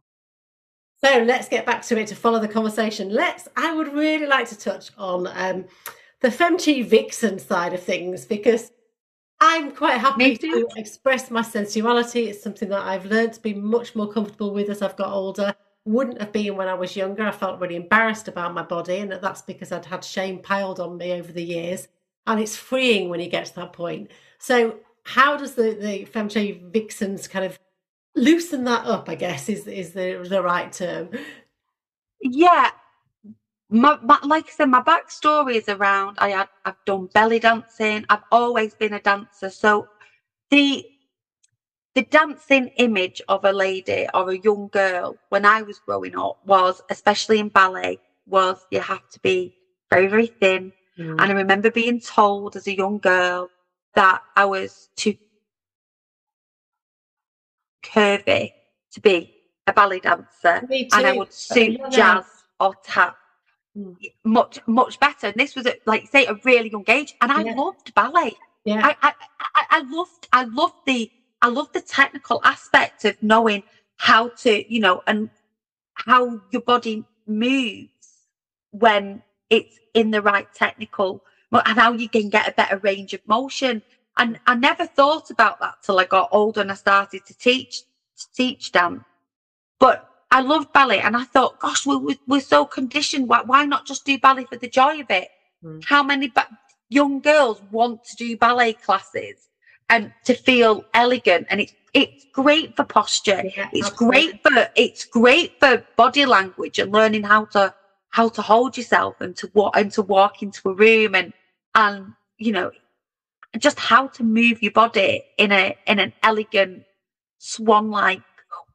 [1.03, 3.09] So let's get back to it to follow the conversation.
[3.09, 3.47] Let's.
[3.55, 5.65] I would really like to touch on um,
[6.21, 8.71] the Femchi Vixen side of things because
[9.39, 12.27] I'm quite happy to express my sensuality.
[12.27, 15.53] It's something that I've learned to be much more comfortable with as I've got older.
[15.85, 17.23] Wouldn't have been when I was younger.
[17.23, 20.97] I felt really embarrassed about my body, and that's because I'd had shame piled on
[20.97, 21.87] me over the years.
[22.25, 24.09] And it's freeing when you get to that point.
[24.39, 27.59] So, how does the the Femchi Vixens kind of
[28.17, 31.09] loosen that up, I guess, is is the the right term.
[32.21, 32.71] Yeah.
[33.69, 38.05] My, my, like I said, my backstory is around I had I've done belly dancing.
[38.09, 39.49] I've always been a dancer.
[39.49, 39.87] So
[40.49, 40.85] the
[41.95, 46.37] the dancing image of a lady or a young girl when I was growing up
[46.45, 49.55] was, especially in ballet, was you have to be
[49.89, 50.71] very, very thin.
[50.99, 51.11] Mm.
[51.11, 53.49] And I remember being told as a young girl
[53.95, 55.15] that I was too
[57.83, 58.51] curvy
[58.91, 59.33] to be
[59.67, 62.25] a ballet dancer, and I would suit jazz
[62.59, 63.17] or tap
[63.77, 63.95] mm.
[64.23, 65.27] much much better.
[65.27, 67.53] And this was at like say a really young age, and I yeah.
[67.53, 68.33] loved ballet.
[68.65, 69.13] Yeah, I, I,
[69.55, 71.11] I I loved I loved the
[71.41, 73.63] I loved the technical aspect of knowing
[73.97, 75.29] how to you know and
[75.93, 77.89] how your body moves
[78.71, 83.27] when it's in the right technical and how you can get a better range of
[83.27, 83.81] motion
[84.17, 87.83] And I never thought about that till I got older and I started to teach
[88.17, 89.03] to teach dance.
[89.79, 93.29] But I loved ballet and I thought, gosh, we're, we're so conditioned.
[93.29, 95.29] Why, why not just do ballet for the joy of it?
[95.63, 95.83] Mm.
[95.85, 96.47] How many ba-
[96.89, 99.49] young girls want to do ballet classes
[99.89, 101.47] and to feel elegant?
[101.49, 103.43] And it's, it's great for posture.
[103.55, 104.31] Yeah, it's absolutely.
[104.31, 107.73] great for, it's great for body language and learning how to,
[108.09, 111.33] how to hold yourself and to walk and to walk into a room and,
[111.75, 112.71] and, you know,
[113.61, 116.83] just how to move your body in a, in an elegant
[117.37, 118.21] swan like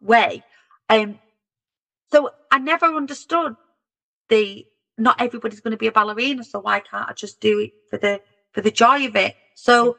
[0.01, 0.43] way.
[0.89, 1.19] Um,
[2.11, 3.57] so I never understood
[4.29, 4.67] the
[4.99, 7.99] not everybody's going to be a ballerina, so why can't I just do it for
[7.99, 8.21] the
[8.53, 9.35] for the joy of it?
[9.55, 9.97] So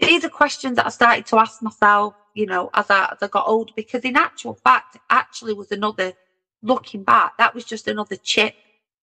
[0.00, 3.28] these are questions that I started to ask myself, you know, as I as I
[3.28, 6.12] got older, because in actual fact, it actually was another
[6.62, 8.54] looking back, that was just another chip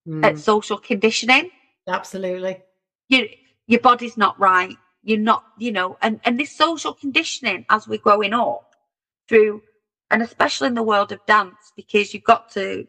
[0.08, 0.24] mm.
[0.24, 1.52] at social conditioning.
[1.88, 2.62] Absolutely.
[3.10, 3.28] You
[3.68, 4.76] your body's not right.
[5.04, 8.76] You're not, you know, and, and this social conditioning as we're growing up
[9.30, 9.62] through
[10.10, 12.88] and especially in the world of dance, because you've got to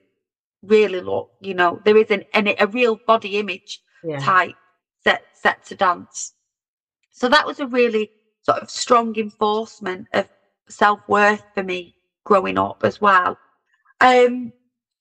[0.63, 4.19] really look, you know, there is an, an a real body image yeah.
[4.19, 4.55] type
[5.03, 6.35] set set to dance.
[7.11, 8.11] So that was a really
[8.43, 10.29] sort of strong enforcement of
[10.69, 13.37] self worth for me growing up as well.
[14.01, 14.53] Um,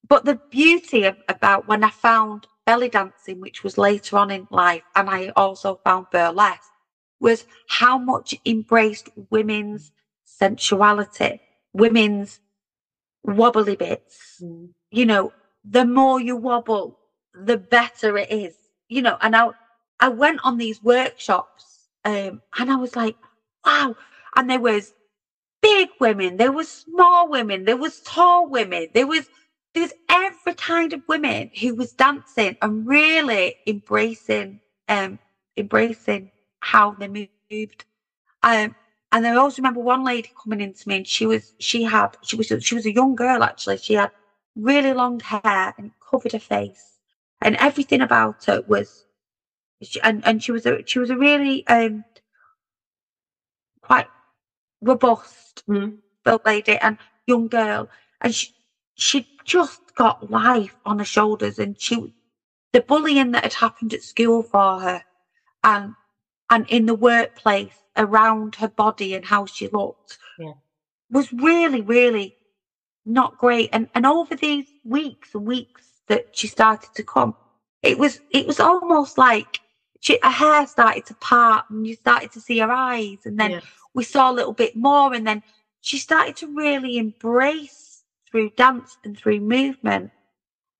[0.07, 4.47] but the beauty of, about when I found belly dancing, which was later on in
[4.49, 6.71] life, and I also found burlesque,
[7.19, 9.91] was how much embraced women's
[10.25, 11.39] sensuality
[11.73, 12.39] women's
[13.23, 14.41] wobbly bits.
[14.41, 14.69] Mm.
[14.91, 16.99] You know, the more you wobble,
[17.33, 18.55] the better it is.
[18.89, 19.49] You know, and I
[19.99, 23.15] I went on these workshops um, and I was like,
[23.65, 23.95] wow.
[24.35, 24.93] And there was
[25.61, 29.27] big women, there was small women, there was tall women, there was
[29.73, 35.19] there's every kind of women who was dancing and really embracing um
[35.57, 37.85] embracing how they moved.
[38.43, 38.75] Um
[39.11, 42.17] and I always remember one lady coming in to me, and she was she had
[42.23, 43.77] she was she was a young girl actually.
[43.77, 44.11] She had
[44.55, 46.99] really long hair and covered her face,
[47.41, 49.05] and everything about her was,
[49.81, 52.03] she, and and she was a she was a really um
[53.81, 54.07] quite
[54.81, 55.97] robust mm.
[56.25, 57.89] built lady and young girl,
[58.21, 58.53] and she
[58.95, 62.13] she just got life on her shoulders, and she
[62.73, 65.01] the bullying that had happened at school for her,
[65.63, 65.93] and
[66.49, 70.53] and in the workplace around her body and how she looked yeah.
[71.09, 72.35] was really, really
[73.05, 73.69] not great.
[73.73, 77.35] And and over these weeks and weeks that she started to come,
[77.81, 79.59] it was it was almost like
[79.99, 83.61] she, her hair started to part and you started to see her eyes and then
[83.93, 85.41] we saw a little bit more and then
[85.81, 90.11] she started to really embrace through dance and through movement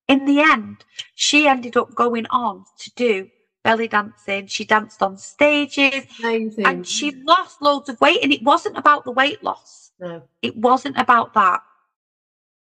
[0.06, 3.28] in the end she ended up going on to do
[3.68, 4.46] belly dancing.
[4.46, 6.66] She danced on stages Amazing.
[6.66, 8.20] and she lost loads of weight.
[8.22, 9.92] And it wasn't about the weight loss.
[10.00, 10.22] No.
[10.40, 11.60] It wasn't about that.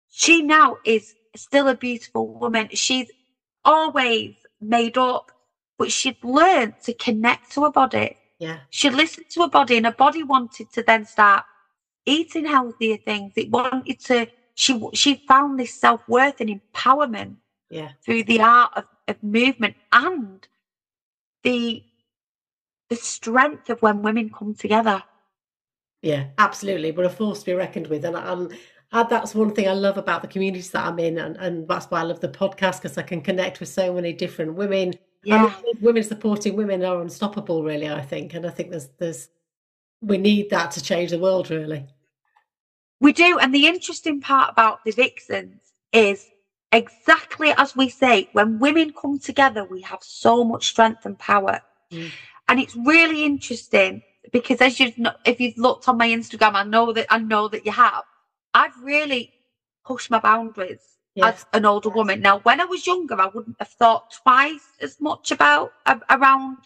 [0.10, 2.69] She now is still a beautiful woman.
[2.71, 3.12] She's
[3.63, 5.31] always made up,
[5.77, 8.17] but she'd learned to connect to her body.
[8.39, 8.60] Yeah.
[8.71, 11.43] She listened to her body and her body wanted to then start
[12.07, 13.33] eating healthier things.
[13.36, 17.36] It wanted to, she, she found this self worth and empowerment
[17.69, 17.89] yeah.
[18.03, 20.47] through the art of, of movement and
[21.47, 21.83] the
[22.89, 25.03] the strength of when women come together.
[26.01, 26.91] Yeah, absolutely.
[26.91, 28.51] We're a force to be reckoned with, and and
[28.91, 31.88] um, that's one thing I love about the communities that I'm in, and, and that's
[31.88, 34.93] why I love the podcast because I can connect with so many different women.
[35.23, 37.89] Yeah, women supporting women are unstoppable, really.
[37.89, 39.29] I think, and I think there's there's
[40.01, 41.88] we need that to change the world, really.
[43.01, 46.25] We do, and the interesting part about the vixens is
[46.71, 51.62] exactly as we say, when women come together, we have so much strength and power.
[51.91, 52.12] Mm.
[52.47, 54.01] And it's really interesting
[54.32, 57.65] because as you've if you've looked on my Instagram, I know that I know that
[57.65, 58.03] you have.
[58.53, 59.34] I've really
[59.86, 61.34] pushed my boundaries yes.
[61.34, 62.21] as an older woman.
[62.21, 66.58] Now, when I was younger, I wouldn't have thought twice as much about uh, around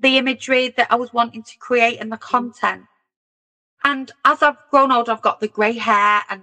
[0.00, 2.20] the imagery that I was wanting to create and the mm.
[2.20, 2.84] content.
[3.84, 6.42] And as I've grown older, I've got the grey hair and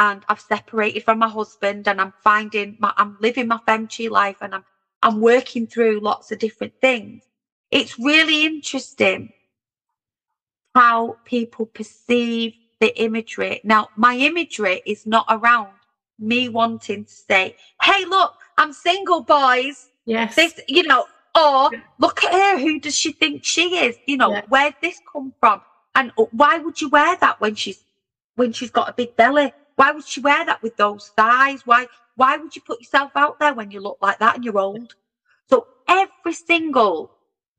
[0.00, 4.38] and I've separated from my husband and I'm finding my, I'm living my FemChi life
[4.40, 4.64] and I'm,
[5.02, 7.22] I'm working through lots of different things.
[7.70, 9.30] It's really interesting
[10.74, 13.60] how people perceive the imagery.
[13.62, 15.74] Now, my imagery is not around
[16.18, 19.90] me wanting to say, Hey, look, I'm single, boys.
[20.06, 20.34] Yes.
[20.34, 21.04] This, you know,
[21.38, 22.58] or look at her.
[22.58, 23.96] Who does she think she is?
[24.06, 24.42] You know, yeah.
[24.48, 25.60] where'd this come from?
[25.94, 27.84] And uh, why would you wear that when she's,
[28.36, 29.52] when she's got a big belly?
[29.80, 31.62] Why would she wear that with those thighs?
[31.64, 34.58] Why why would you put yourself out there when you look like that and you're
[34.58, 34.94] old?
[35.48, 37.10] So every single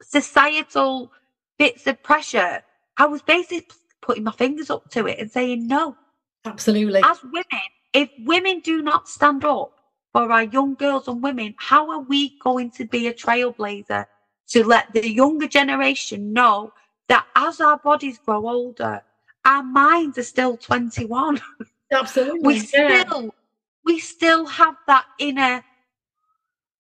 [0.04, 1.12] societal
[1.58, 2.62] bits of pressure,
[2.96, 5.98] I was basically putting my fingers up to it and saying no.
[6.46, 7.02] Absolutely.
[7.04, 9.80] As women, if women do not stand up
[10.14, 14.06] for our young girls and women, how are we going to be a trailblazer
[14.50, 16.72] to let the younger generation know
[17.08, 19.02] that as our bodies grow older,
[19.44, 21.42] our minds are still 21.
[21.92, 22.40] Absolutely.
[22.42, 23.34] we still
[23.86, 25.64] we still have that inner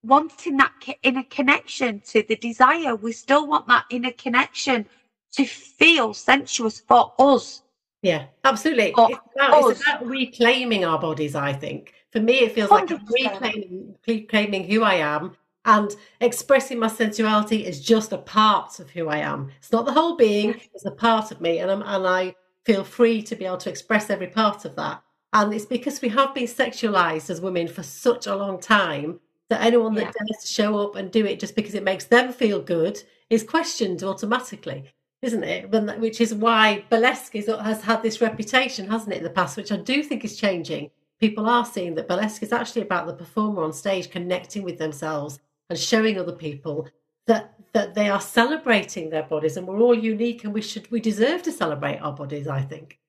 [0.04, 2.96] wanting that inner connection to the desire.
[2.96, 4.86] We still want that inner connection
[5.34, 7.62] to feel sensuous for us.
[8.02, 8.94] Yeah, absolutely.
[8.98, 8.98] it's,
[9.36, 11.94] about, it's about reclaiming our bodies, I think.
[12.12, 12.90] For me, it feels 100%.
[12.90, 18.90] like reclaiming, reclaiming who I am and expressing my sensuality is just a part of
[18.90, 19.52] who I am.
[19.60, 21.60] It's not the whole being, it's a part of me.
[21.60, 22.36] And, I'm, and I
[22.66, 25.02] feel free to be able to express every part of that.
[25.34, 29.62] And it's because we have been sexualized as women for such a long time that
[29.62, 30.12] anyone that yeah.
[30.12, 33.44] dares to show up and do it just because it makes them feel good is
[33.44, 34.92] questioned automatically,
[35.22, 35.70] isn't it?
[36.00, 39.72] Which is why burlesque is, has had this reputation, hasn't it, in the past, which
[39.72, 40.92] I do think is changing.
[41.20, 45.40] People are seeing that burlesque is actually about the performer on stage connecting with themselves
[45.70, 46.88] and showing other people
[47.28, 51.00] that that they are celebrating their bodies and we're all unique and we should we
[51.00, 53.00] deserve to celebrate our bodies i think.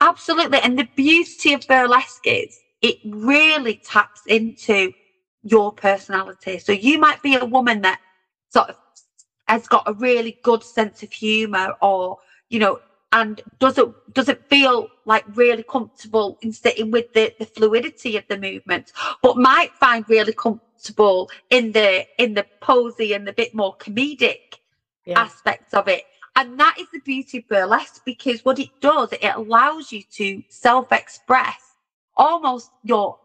[0.00, 4.92] Absolutely and the beauty of burlesque is it really taps into
[5.42, 6.58] your personality.
[6.58, 8.00] So you might be a woman that
[8.50, 8.76] sort of
[9.48, 12.18] has got a really good sense of humor or
[12.50, 12.80] you know
[13.12, 18.36] and doesn't doesn't feel like really comfortable in sitting with the, the fluidity of the
[18.36, 23.54] movement but might find really com- comfortable in the in the posy and the bit
[23.54, 24.58] more comedic
[25.04, 25.20] yeah.
[25.20, 26.04] aspects of it.
[26.36, 30.42] And that is the beauty of burlesque because what it does, it allows you to
[30.48, 31.76] self-express
[32.16, 33.18] almost your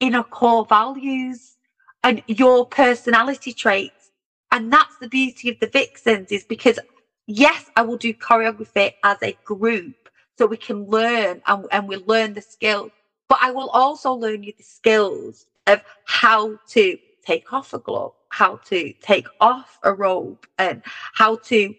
[0.00, 1.56] inner core values
[2.04, 4.10] and your personality traits.
[4.52, 6.78] And that's the beauty of the vixens is because
[7.26, 9.96] yes, I will do choreography as a group
[10.36, 12.92] so we can learn and, and we learn the skills,
[13.28, 18.14] but I will also learn you the skills of how to take off a glove,
[18.30, 20.82] how to take off a robe, and
[21.14, 21.74] how to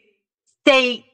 [0.62, 1.06] stay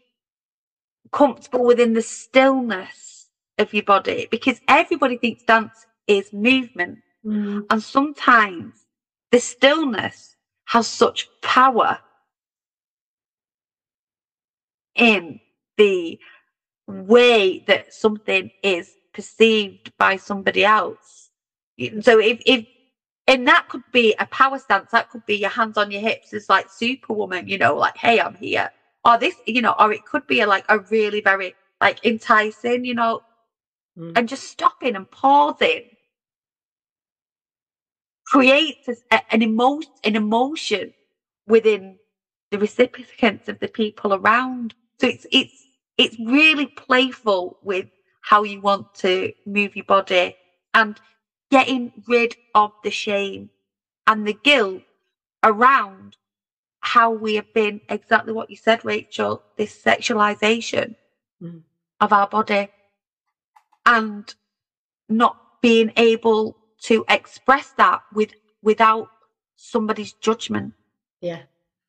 [1.12, 7.00] comfortable within the stillness of your body because everybody thinks dance is movement.
[7.26, 7.66] Mm.
[7.70, 8.86] And sometimes
[9.32, 12.00] the stillness has such power
[14.96, 15.40] in
[15.78, 16.20] the
[16.88, 21.25] way that something is perceived by somebody else.
[22.02, 22.66] So if, if
[23.28, 24.92] and that could be a power stance.
[24.92, 28.20] That could be your hands on your hips as like superwoman, you know, like, hey,
[28.20, 28.70] I'm here.
[29.04, 32.86] Or this, you know, or it could be a, like a really very like enticing,
[32.86, 33.22] you know,
[33.98, 34.14] mm.
[34.16, 35.84] and just stopping and pausing
[38.26, 40.94] creates a, an emotion, an emotion
[41.48, 41.98] within
[42.52, 44.74] the recipients of the people around.
[45.00, 45.66] So it's it's
[45.98, 47.88] it's really playful with
[48.22, 50.36] how you want to move your body
[50.74, 51.00] and
[51.52, 53.50] getting rid of the shame
[54.08, 54.82] and the guilt
[55.44, 56.18] around
[56.82, 60.96] how we have been exactly what you said, Rachel, this sexualization
[61.42, 61.62] mm.
[62.00, 62.70] of our body
[63.86, 64.34] and
[65.10, 69.08] not being able to express that with without
[69.56, 70.74] somebody's judgment.
[71.22, 71.42] Yeah.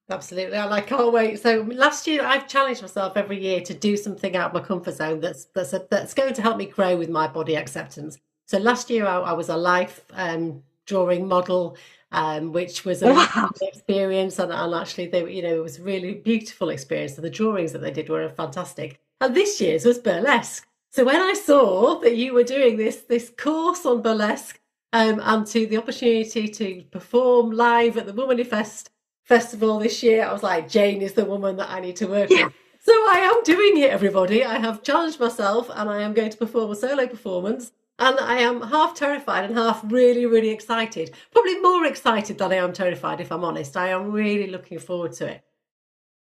[0.09, 1.41] Absolutely, I like can't wait.
[1.41, 4.95] So last year, I've challenged myself every year to do something out of my comfort
[4.95, 8.17] zone that's that's a, that's going to help me grow with my body acceptance.
[8.47, 11.77] So last year I, I was a life um, drawing model,
[12.13, 13.51] um, which was a wow.
[13.61, 17.17] experience, and, and, actually they, you know, it was a really beautiful experience.
[17.17, 19.01] And the drawings that they did were fantastic.
[19.21, 20.67] And this year's was burlesque.
[20.91, 24.61] So when I saw that you were doing this this course on burlesque,
[24.93, 28.89] um, and to the opportunity to perform live at the Womanifest
[29.25, 32.31] festival this year, I was like, Jane is the woman that I need to work
[32.31, 32.45] yeah.
[32.45, 32.55] with.
[32.81, 34.45] So I am doing it, everybody.
[34.45, 38.39] I have challenged myself, and I am going to perform a solo performance and I
[38.39, 41.13] am half terrified and half really, really excited.
[41.33, 43.77] Probably more excited than I am terrified, if I'm honest.
[43.77, 45.43] I am really looking forward to it.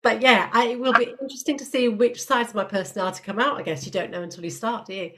[0.02, 3.38] But yeah, I, it will be interesting to see which sides of my personality come
[3.38, 3.58] out.
[3.58, 5.12] I guess you don't know until you start, do you?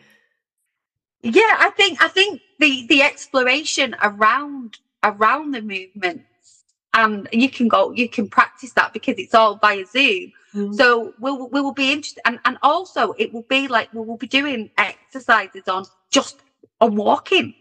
[1.23, 7.67] Yeah, I think I think the the exploration around around the movements, and you can
[7.67, 10.33] go, you can practice that because it's all via Zoom.
[10.57, 10.75] Mm.
[10.75, 14.17] So we'll we will be interested, and and also it will be like we will
[14.17, 16.43] be doing exercises on just
[16.81, 17.55] on walking.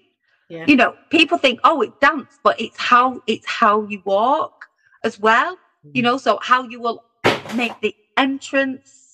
[0.49, 0.65] Yeah.
[0.67, 4.67] You know, people think, oh, it's dance, but it's how it's how you walk
[5.03, 5.55] as well.
[5.85, 5.91] Mm.
[5.95, 7.03] You know, so how you will
[7.55, 9.05] make the entrance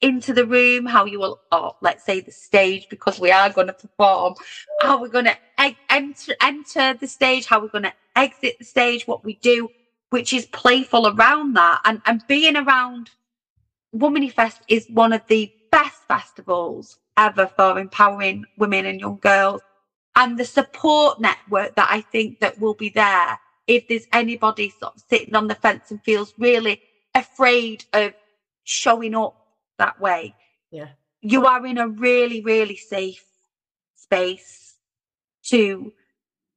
[0.00, 3.66] into the room, how you will, oh, let's say the stage, because we are going
[3.66, 4.34] to perform,
[4.82, 8.64] how we're going to e- enter enter the stage, how we're going to exit the
[8.64, 9.70] stage, what we do,
[10.10, 13.10] which is playful around that, and and being around
[13.94, 19.60] Womanifest Fest is one of the best festivals ever for empowering women and young girls.
[20.14, 24.94] And the support network that I think that will be there if there's anybody sort
[24.96, 26.80] of sitting on the fence and feels really
[27.14, 28.12] afraid of
[28.64, 29.36] showing up
[29.78, 30.34] that way.
[30.70, 30.88] Yeah.
[31.20, 33.24] You are in a really, really safe
[33.94, 34.74] space
[35.46, 35.92] to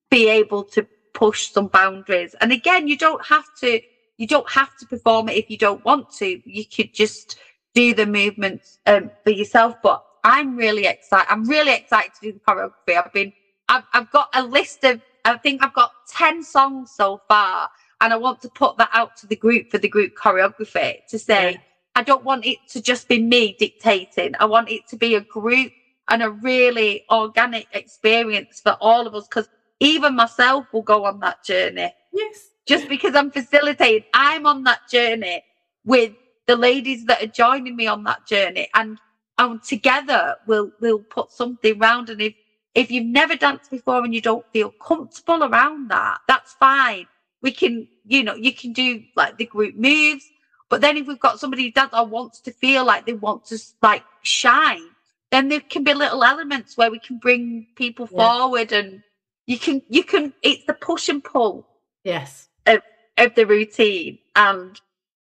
[0.09, 0.87] be able to
[1.19, 2.33] push some boundaries.
[2.39, 3.81] And again, you don't have to
[4.17, 6.41] you don't have to perform it if you don't want to.
[6.45, 7.37] You could just
[7.73, 9.75] do the movements um, for yourself.
[9.81, 11.27] But I'm really excited.
[11.29, 12.97] I'm really excited to do the choreography.
[12.97, 13.33] I've been
[13.67, 17.69] I've I've got a list of I think I've got 10 songs so far
[18.01, 21.19] and I want to put that out to the group for the group choreography to
[21.19, 21.57] say, yeah.
[21.95, 24.33] I don't want it to just be me dictating.
[24.39, 25.73] I want it to be a group
[26.07, 29.49] and a really organic experience for all of us because
[29.79, 31.93] even myself will go on that journey.
[32.13, 32.49] Yes.
[32.65, 35.43] Just because I'm facilitating, I'm on that journey
[35.85, 36.13] with
[36.47, 38.97] the ladies that are joining me on that journey and
[39.37, 42.33] and together we'll we'll put something round and if
[42.75, 47.07] if you've never danced before and you don't feel comfortable around that, that's fine.
[47.41, 50.25] We can, you know, you can do like the group moves.
[50.69, 53.45] But then if we've got somebody who does or wants to feel like they want
[53.45, 54.87] to like shine,
[55.31, 58.17] then there can be little elements where we can bring people yeah.
[58.17, 59.01] forward and
[59.49, 61.67] you can, you can, it's the push and pull.
[62.03, 62.47] Yes.
[62.67, 62.81] Of,
[63.17, 64.79] of the routine and,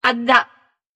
[0.03, 0.49] and that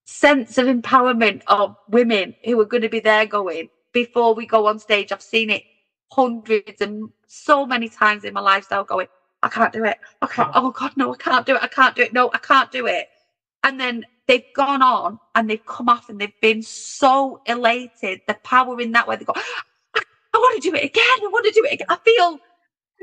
[0.04, 4.66] sense of empowerment of women who are going to be there going before we go
[4.66, 5.10] on stage.
[5.10, 5.62] I've seen it
[6.12, 9.06] hundreds and so many times in my lifestyle going,
[9.42, 9.96] I can't do it.
[10.20, 11.62] I can't, oh God, no, I can't do it.
[11.62, 12.12] I can't do it.
[12.12, 13.08] No, I can't do it.
[13.62, 18.20] And then they've gone on and they've come off and they've been so elated.
[18.28, 19.16] The power in that way.
[19.16, 20.02] They go, I,
[20.34, 21.04] I want to do it again.
[21.04, 21.86] I want to do it again.
[21.88, 22.38] I feel,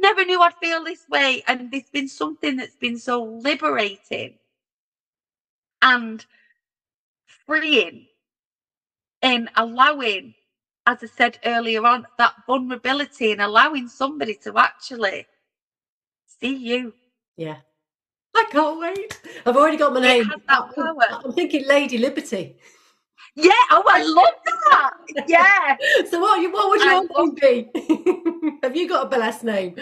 [0.02, 1.44] never knew I'd feel this way.
[1.48, 4.36] And there's been something that's been so liberating
[5.82, 6.26] and
[7.46, 8.08] freeing
[9.22, 10.34] in allowing
[10.88, 15.28] as I said earlier on, that vulnerability and allowing somebody to actually
[16.26, 16.94] see you.
[17.38, 17.58] Yeah.
[18.36, 19.22] I can't wait.
[19.46, 20.32] I've already got my name.
[20.50, 22.56] Oh, I'm thinking Lady Liberty.
[23.36, 24.92] Yeah, oh, I love that.
[25.28, 25.78] Yeah.
[26.10, 26.42] so what?
[26.54, 28.22] What would your name be?
[28.64, 29.76] Have you got a burlesque name?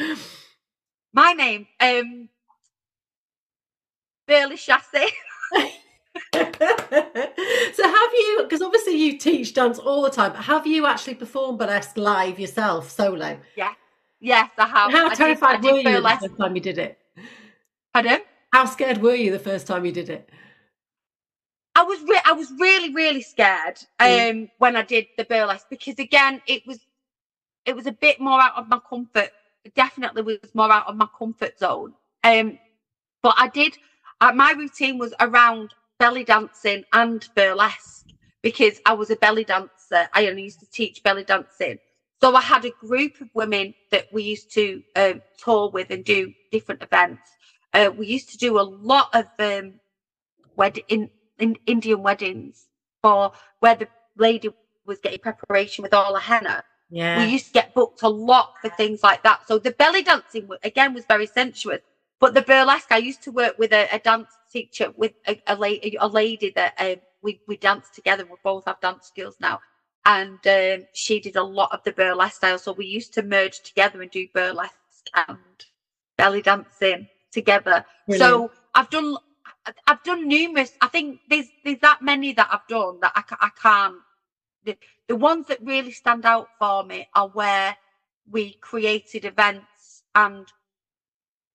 [1.13, 2.29] My name, um,
[4.27, 5.07] Burley Chassis.
[6.33, 11.15] so have you because obviously you teach dance all the time but have you actually
[11.15, 13.73] performed burlesque live yourself solo yeah
[14.19, 16.99] yes i have how I terrified did, were you the first time you did it
[17.93, 18.19] pardon
[18.51, 20.29] how scared were you the first time you did it
[21.75, 24.49] I was re- I was really really scared um mm.
[24.57, 26.79] when I did the burlesque because again it was
[27.69, 29.31] it was a bit more out of my comfort
[29.65, 31.93] it definitely was more out of my comfort zone
[32.25, 32.59] um
[33.23, 33.77] but I did
[34.21, 38.07] uh, my routine was around belly dancing and burlesque
[38.43, 40.09] because I was a belly dancer.
[40.13, 41.79] I only used to teach belly dancing.
[42.21, 46.05] So I had a group of women that we used to um, tour with and
[46.05, 47.37] do different events.
[47.73, 49.75] Uh, we used to do a lot of um,
[50.57, 51.09] wed- in,
[51.39, 52.67] in Indian weddings
[53.03, 54.49] for where the lady
[54.85, 56.63] was getting preparation with all the henna.
[56.89, 57.19] Yeah.
[57.19, 59.47] We used to get booked a lot for things like that.
[59.47, 61.81] So the belly dancing again was very sensuous.
[62.19, 65.55] But the burlesque, I used to work with a, a dance teacher with a, a,
[65.55, 68.25] lady, a lady that um, we we danced together.
[68.25, 69.59] We both have dance skills now,
[70.05, 72.57] and um, she did a lot of the burlesque style.
[72.57, 74.73] So we used to merge together and do burlesque
[75.15, 75.37] and
[76.17, 77.85] belly dancing together.
[78.07, 78.51] Brilliant.
[78.51, 79.15] So I've done
[79.87, 80.71] I've done numerous.
[80.81, 83.95] I think there's there's that many that I've done that I, I can't.
[84.65, 87.75] The, the ones that really stand out for me are where
[88.29, 90.47] we created events and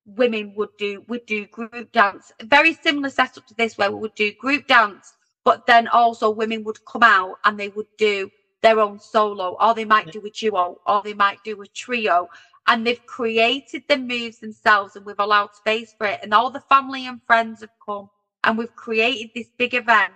[0.07, 2.33] women would do would do group dance.
[2.43, 6.65] Very similar setup to this where we would do group dance but then also women
[6.65, 8.31] would come out and they would do
[8.63, 12.29] their own solo or they might do a duo or they might do a trio.
[12.67, 16.21] And they've created the moves themselves and we've allowed space for it.
[16.23, 18.09] And all the family and friends have come
[18.43, 20.15] and we've created this big event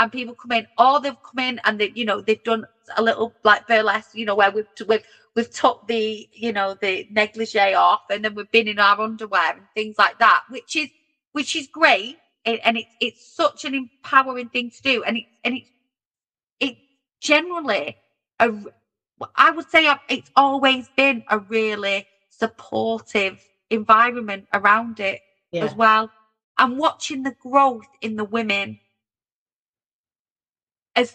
[0.00, 3.02] and people come in or they've come in and they you know they've done a
[3.02, 5.04] little like burlesque you know where we've we've
[5.36, 9.52] we've took the you know the negligee off and then we've been in our underwear
[9.52, 10.88] and things like that which is
[11.32, 15.54] which is great and it's it's such an empowering thing to do and it's and
[15.54, 15.70] it's
[16.58, 16.76] it
[17.20, 17.96] generally
[18.40, 18.50] a
[19.36, 23.38] i would say um, it's always been a really supportive
[23.68, 25.20] environment around it
[25.52, 25.62] yeah.
[25.62, 26.10] as well
[26.58, 28.78] and watching the growth in the women
[30.96, 31.14] as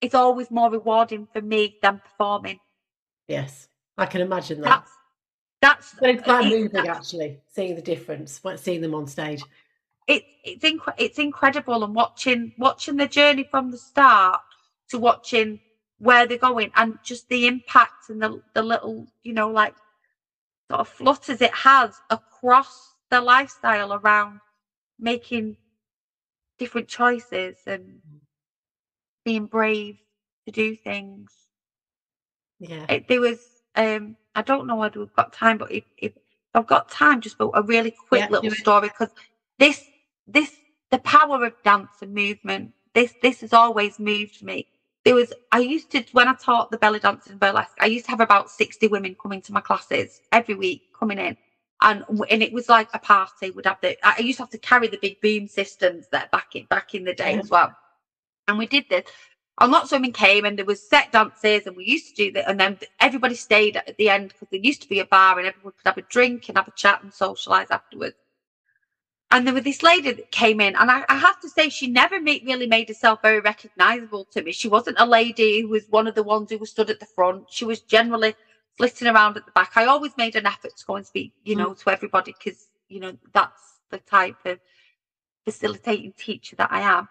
[0.00, 2.58] it's always more rewarding for me than performing.
[3.26, 4.84] Yes, I can imagine that.
[5.60, 9.42] That's, that's but it's quite moving, actually, seeing the difference, seeing them on stage.
[10.06, 14.40] it, it's inc- it's incredible and watching watching the journey from the start
[14.88, 15.60] to watching
[15.98, 19.74] where they're going and just the impact and the the little you know like
[20.70, 24.40] sort of flutters it has across the lifestyle around
[24.98, 25.56] making
[26.58, 28.00] different choices and
[29.24, 29.96] being brave
[30.46, 31.32] to do things.
[32.60, 32.86] Yeah.
[32.88, 33.38] It, there was
[33.76, 36.12] um I don't know whether we've got time, but if, if
[36.54, 39.12] I've got time, just a really quick yeah, little story because
[39.58, 39.88] this
[40.26, 40.58] this
[40.90, 42.72] the power of dance and movement.
[42.94, 44.66] This this has always moved me.
[45.04, 48.06] There was I used to when I taught the belly dance and burlesque, I used
[48.06, 51.36] to have about sixty women coming to my classes every week coming in,
[51.82, 53.50] and and it was like a party.
[53.50, 56.54] Would have the I used to have to carry the big boom systems that back
[56.54, 57.40] in back in the day yeah.
[57.40, 57.74] as well,
[58.46, 59.04] and we did this.
[59.60, 62.32] And lots of women came and there was set dances and we used to do
[62.32, 65.36] that and then everybody stayed at the end because there used to be a bar
[65.36, 68.14] and everyone could have a drink and have a chat and socialise afterwards.
[69.30, 71.86] And there was this lady that came in, and I, I have to say, she
[71.86, 74.52] never made, really made herself very recognisable to me.
[74.52, 77.04] She wasn't a lady who was one of the ones who was stood at the
[77.04, 77.44] front.
[77.50, 78.34] She was generally
[78.78, 79.72] flitting around at the back.
[79.76, 81.82] I always made an effort to go and speak, you know, mm.
[81.82, 84.58] to everybody because, you know, that's the type of
[85.44, 87.08] facilitating teacher that I am.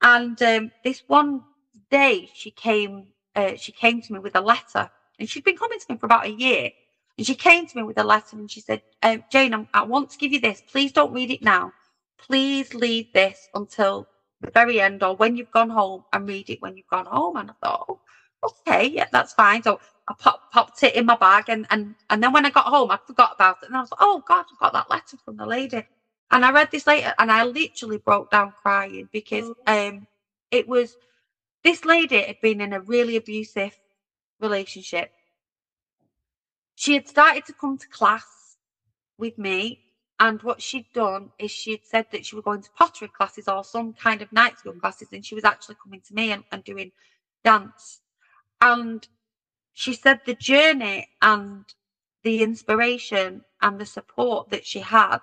[0.00, 1.42] And um, this one
[1.90, 4.88] day, she came, uh, she came to me with a letter,
[5.18, 6.70] and she'd been coming to me for about a year.
[7.18, 9.82] And she came to me with a letter and she said, um, Jane, I'm, I
[9.82, 10.62] want to give you this.
[10.70, 11.72] Please don't read it now.
[12.16, 14.06] Please leave this until
[14.40, 17.36] the very end or when you've gone home and read it when you've gone home.
[17.36, 18.00] And I thought, oh,
[18.42, 19.62] okay, yeah, that's fine.
[19.62, 22.66] So I pop, popped it in my bag and, and, and then when I got
[22.66, 23.68] home, I forgot about it.
[23.68, 25.86] And I was like, oh God, I've got that letter from the lady.
[26.30, 29.88] And I read this later and I literally broke down crying because oh.
[29.88, 30.06] um,
[30.50, 30.96] it was
[31.64, 33.76] this lady had been in a really abusive
[34.40, 35.10] relationship
[36.78, 38.56] she had started to come to class
[39.18, 39.80] with me
[40.20, 43.48] and what she'd done is she had said that she was going to pottery classes
[43.48, 46.44] or some kind of night school classes and she was actually coming to me and,
[46.52, 46.92] and doing
[47.42, 48.00] dance
[48.60, 49.06] and
[49.72, 51.64] she said the journey and
[52.22, 55.18] the inspiration and the support that she had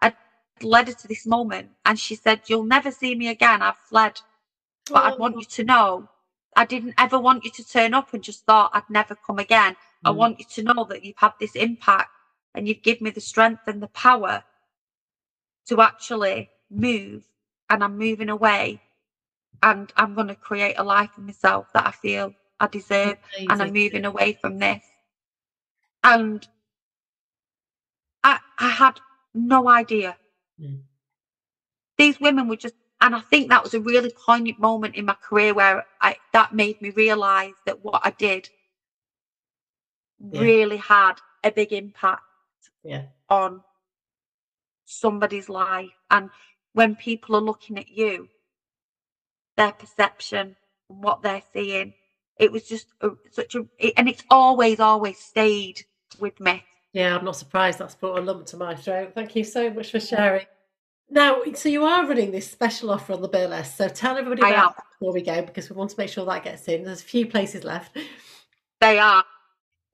[0.00, 0.14] had
[0.62, 4.20] led her to this moment and she said you'll never see me again i've fled
[4.90, 5.14] but oh.
[5.14, 6.08] i want you to know
[6.56, 9.76] i didn't ever want you to turn up and just thought i'd never come again
[10.04, 10.16] I mm.
[10.16, 12.10] want you to know that you've had this impact
[12.54, 14.44] and you've given me the strength and the power
[15.68, 17.24] to actually move.
[17.68, 18.82] And I'm moving away
[19.62, 23.16] and I'm going to create a life for myself that I feel I deserve.
[23.36, 23.50] Amazing.
[23.50, 24.84] And I'm moving away from this.
[26.04, 26.46] And
[28.22, 29.00] I, I had
[29.34, 30.16] no idea.
[30.60, 30.82] Mm.
[31.98, 35.14] These women were just, and I think that was a really poignant moment in my
[35.14, 38.48] career where I, that made me realize that what I did
[40.18, 40.40] yeah.
[40.40, 42.22] really had a big impact
[42.82, 43.04] yeah.
[43.28, 43.62] on
[44.84, 45.90] somebody's life.
[46.10, 46.30] And
[46.72, 48.28] when people are looking at you,
[49.56, 50.56] their perception
[50.88, 51.94] and what they're seeing,
[52.40, 55.84] it was just a, such a, it, and it's always, always stayed
[56.18, 56.64] with me.
[56.92, 59.12] Yeah, I'm not surprised that's brought a lump to my throat.
[59.14, 60.46] Thank you so much for sharing.
[61.08, 63.76] Now, so you are running this special offer on the burlesque.
[63.76, 66.66] So tell everybody about before we go because we want to make sure that gets
[66.68, 66.84] in.
[66.84, 67.96] There's a few places left.
[68.80, 69.24] They are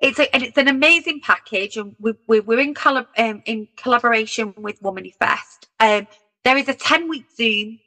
[0.00, 3.68] it's a, and it's an amazing package, and we, we, we're in color um, in
[3.76, 5.68] collaboration with Womanifest.
[5.80, 6.06] Um,
[6.44, 7.80] there is a ten week Zoom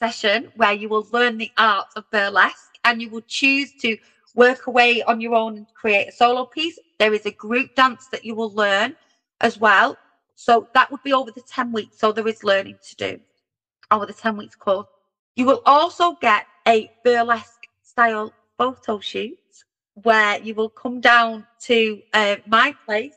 [0.00, 3.98] session where you will learn the art of burlesque, and you will choose to
[4.34, 6.78] work away on your own and create a solo piece.
[6.98, 8.96] There is a group dance that you will learn
[9.40, 9.98] as well.
[10.36, 11.98] So that would be over the 10 weeks.
[11.98, 13.20] So there is learning to do
[13.90, 14.86] over the 10 weeks course.
[15.34, 19.38] You will also get a burlesque style photo shoot
[20.02, 23.16] where you will come down to uh, my place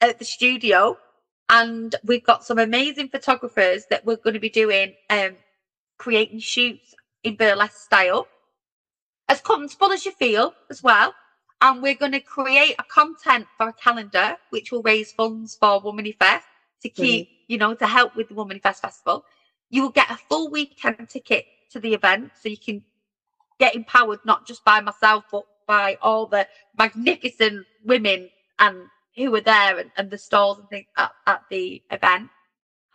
[0.00, 0.96] at the studio
[1.50, 5.36] and we've got some amazing photographers that we're going to be doing um,
[5.98, 6.94] creating shoots
[7.24, 8.26] in burlesque style
[9.28, 11.14] as comfortable as you feel as well
[11.60, 15.82] and we're going to create a content for a calendar which will raise funds for
[15.82, 16.42] Womanifest
[16.82, 17.34] to keep mm-hmm.
[17.48, 19.24] you know to help with the Womanifest festival
[19.70, 22.82] you will get a full weekend ticket to the event so you can
[23.58, 26.46] get empowered not just by myself but by all the
[26.76, 28.76] magnificent women and
[29.16, 32.30] who were there and, and the stalls and things at, at the event.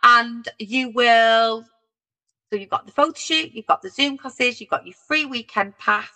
[0.02, 1.64] And you will,
[2.50, 5.24] so you've got the photo shoot, you've got the Zoom classes, you've got your free
[5.24, 6.08] weekend pass,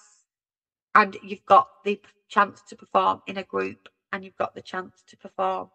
[0.94, 5.02] and you've got the chance to perform in a group, and you've got the chance
[5.06, 5.70] to perform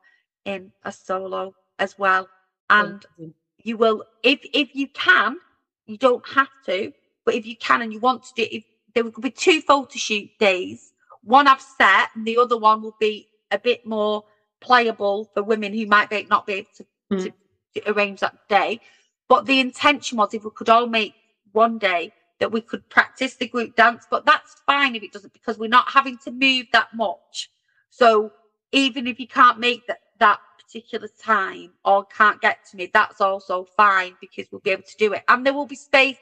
[0.46, 2.28] in a solo as well.
[2.70, 3.30] And mm-hmm.
[3.58, 5.38] you will, if if you can,
[5.86, 6.92] you don't have to,
[7.26, 8.64] but if you can and you want to do, if
[8.94, 10.94] there will be two photo shoot days.
[11.24, 14.24] One I've set, and the other one will be a bit more
[14.62, 17.24] playable for women who might be, not be able to, mm.
[17.24, 18.80] to, to arrange that day.
[19.28, 21.14] But the intention was if we could all make
[21.52, 25.34] one day that we could practice the group dance, but that's fine if it doesn't
[25.34, 27.50] because we're not having to move that much.
[27.90, 28.32] So
[28.72, 33.22] even if you can't make that, that particular time or can't get to me, that's
[33.22, 35.24] also fine because we'll be able to do it.
[35.28, 36.18] And there will be space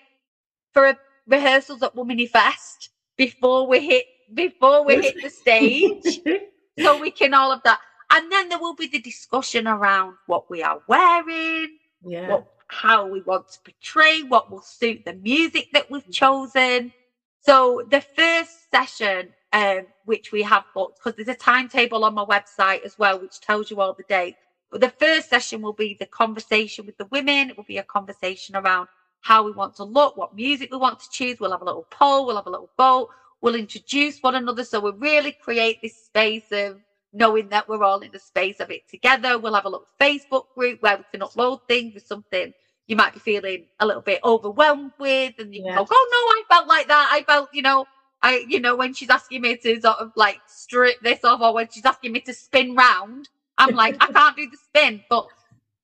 [0.74, 0.98] for a,
[1.28, 6.22] rehearsals at Womanifest before we hit before we hit the stage.
[6.80, 7.80] so we can all of that.
[8.12, 12.30] And then there will be the discussion around what we are wearing, yeah.
[12.30, 16.94] what how we want to portray, what will suit the music that we've chosen.
[17.42, 22.26] So the first session, um, which we have booked, because there's a timetable on my
[22.26, 24.38] website as well, which tells you all the dates.
[24.72, 27.50] But the first session will be the conversation with the women.
[27.50, 28.90] It will be a conversation around
[29.22, 31.40] how we want to look, what music we want to choose.
[31.40, 33.10] We'll have a little poll, we'll have a little vote,
[33.42, 34.64] we'll introduce one another.
[34.66, 36.80] So we really create this space of
[37.14, 39.38] knowing that we're all in the space of it together.
[39.38, 42.54] We'll have a little Facebook group where we can upload things with something
[42.88, 45.76] you might be feeling a little bit overwhelmed with, and you yeah.
[45.76, 47.10] go, "Oh no, I felt like that.
[47.12, 47.86] I felt, you know,
[48.22, 51.54] I, you know, when she's asking me to sort of like strip this off, or
[51.54, 55.28] when she's asking me to spin round, I'm like, I can't do the spin, but."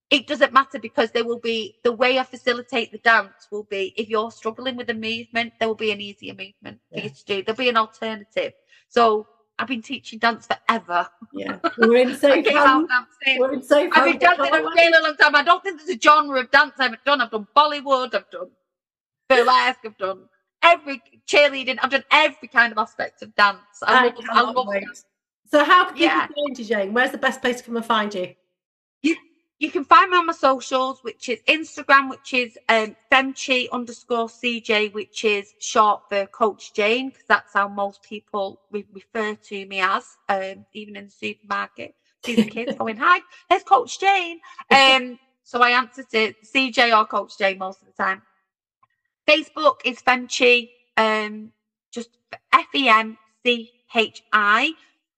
[0.10, 3.96] It doesn't matter because there will be the way I facilitate the dance will be
[3.98, 7.00] if you're struggling with a movement, there will be an easier movement yeah.
[7.00, 7.42] for you to do.
[7.42, 8.54] There'll be an alternative.
[8.90, 9.26] So
[9.60, 11.08] I've been teaching dance forever.
[11.32, 12.90] Yeah, we're in safe hands.
[13.38, 15.36] We're in safe I've been dancing a really long time.
[15.36, 17.22] I don't think there's a genre of dance I haven't done.
[17.22, 18.16] I've done Bollywood.
[18.16, 18.50] I've done
[19.30, 19.80] burlesque.
[19.86, 20.24] I've done
[20.64, 21.78] every cheerleading.
[21.82, 23.60] I've done every kind of aspect of dance.
[23.84, 25.06] I, I love, I love dance.
[25.52, 26.28] So how can yeah.
[26.28, 26.94] people find you, Jane?
[26.94, 28.34] Where's the best place to come and find you?
[29.64, 34.28] You can find me on my socials, which is Instagram, which is um, femchi underscore
[34.28, 39.66] CJ, which is short for Coach Jane, because that's how most people re- refer to
[39.66, 41.96] me as, um, even in the supermarket.
[42.26, 47.06] See the kids going, "Hi, there's Coach Jane." Um, so I answer to CJ or
[47.06, 48.22] Coach Jane most of the time.
[49.26, 51.54] Facebook is FemChi, um,
[51.90, 52.10] just
[52.52, 54.74] F E M C H I,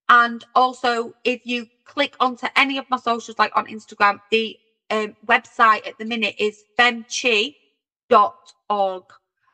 [0.08, 4.58] and also if you click onto any of my socials, like on Instagram, the
[4.90, 7.54] um, website at the minute is femchi.org.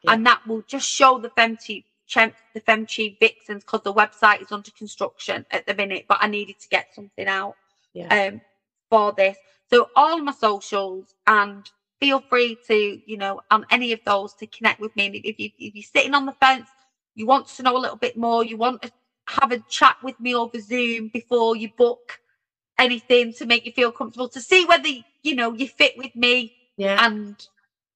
[0.04, 0.12] Yeah.
[0.12, 1.84] And that will just show the FemChi
[2.14, 6.58] the FemChi vixens because the website is under construction at the minute, but I needed
[6.60, 7.56] to get something out
[7.94, 8.26] yeah.
[8.26, 8.42] um,
[8.90, 9.36] for this.
[9.70, 14.46] So all my socials and feel free to, you know, on any of those to
[14.46, 15.06] connect with me.
[15.24, 16.68] If you if you're sitting on the fence,
[17.14, 18.92] you want to know a little bit more, you want to
[19.28, 22.20] have a chat with me over Zoom before you book
[22.78, 24.88] anything to make you feel comfortable to see whether
[25.22, 26.54] you know you fit with me.
[26.76, 27.04] Yeah.
[27.04, 27.36] And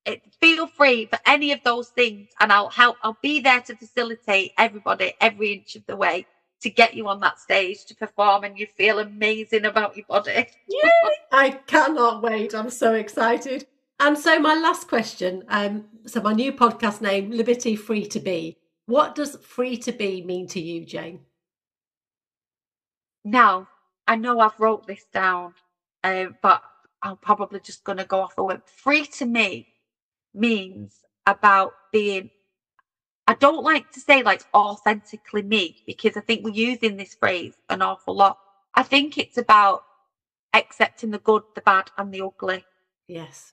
[0.07, 3.77] it, feel free for any of those things and i'll help i'll be there to
[3.77, 6.25] facilitate everybody every inch of the way
[6.61, 10.47] to get you on that stage to perform and you feel amazing about your body.
[10.69, 10.91] Yeah
[11.33, 12.55] i cannot wait.
[12.55, 13.67] I'm so excited.
[14.01, 18.57] And so my last question um so my new podcast name liberty free to be
[18.87, 21.21] what does free to be mean to you jane
[23.25, 23.69] now
[24.09, 25.55] I know I've wrote this down,
[26.05, 26.63] uh, but
[27.03, 28.63] I'm probably just going to go off a word.
[28.67, 29.69] Free to me
[30.35, 32.31] means about being.
[33.27, 37.55] I don't like to say like authentically me because I think we're using this phrase
[37.69, 38.39] an awful lot.
[38.75, 39.83] I think it's about
[40.55, 42.65] accepting the good, the bad, and the ugly.
[43.09, 43.53] Yes.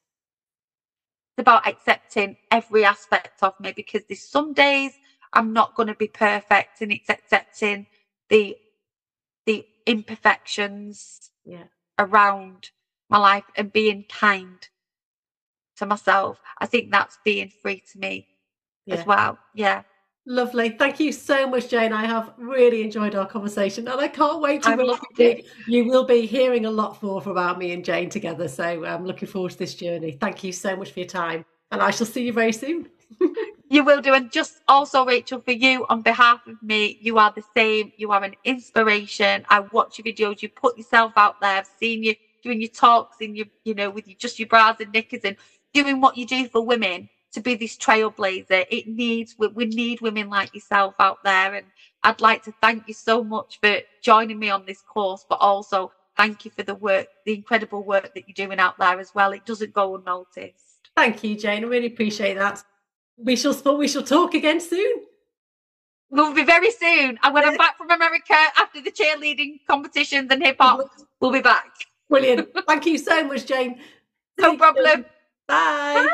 [1.35, 4.91] It's about accepting every aspect of me because there's some days
[5.33, 7.87] I'm not going to be perfect, and it's accepting
[8.29, 8.57] the
[9.45, 11.65] the imperfections yeah.
[11.99, 12.69] around
[13.09, 14.67] my life and being kind
[15.77, 16.39] to myself.
[16.59, 18.27] I think that's being free to me
[18.85, 18.95] yeah.
[18.95, 19.37] as well.
[19.53, 19.83] Yeah.
[20.25, 20.69] Lovely.
[20.69, 21.91] Thank you so much, Jane.
[21.91, 25.45] I have really enjoyed our conversation and I can't wait to it.
[25.67, 28.47] You will be hearing a lot more about me and Jane together.
[28.47, 30.13] So I'm looking forward to this journey.
[30.13, 31.43] Thank you so much for your time.
[31.71, 32.87] And I shall see you very soon.
[33.73, 34.13] You will do.
[34.13, 37.91] And just also, Rachel, for you, on behalf of me, you are the same.
[37.97, 39.43] You are an inspiration.
[39.49, 40.43] I watch your videos.
[40.43, 41.57] You put yourself out there.
[41.57, 42.13] I've seen you
[42.43, 45.37] doing your talks and your, you know, with your, just your bras and knickers and
[45.73, 48.63] doing what you do for women to be this trailblazer.
[48.69, 51.55] It needs, we, we need women like yourself out there.
[51.55, 51.65] And
[52.03, 55.91] I'd like to thank you so much for joining me on this course, but also
[56.15, 59.31] thank you for the work, the incredible work that you're doing out there as well.
[59.31, 60.91] It doesn't go unnoticed.
[60.95, 61.63] Thank you, Jane.
[61.63, 62.63] I really appreciate that.
[63.17, 65.03] We shall we shall talk again soon.
[66.09, 67.17] We'll be very soon.
[67.23, 71.03] And when I'm back from America after the cheerleading competitions and hip hop, mm-hmm.
[71.19, 71.71] we'll be back.
[72.09, 72.49] Brilliant.
[72.67, 73.79] Thank you so much, Jane.
[74.37, 75.05] No problem.
[75.47, 76.07] Bye.
[76.07, 76.09] Bye.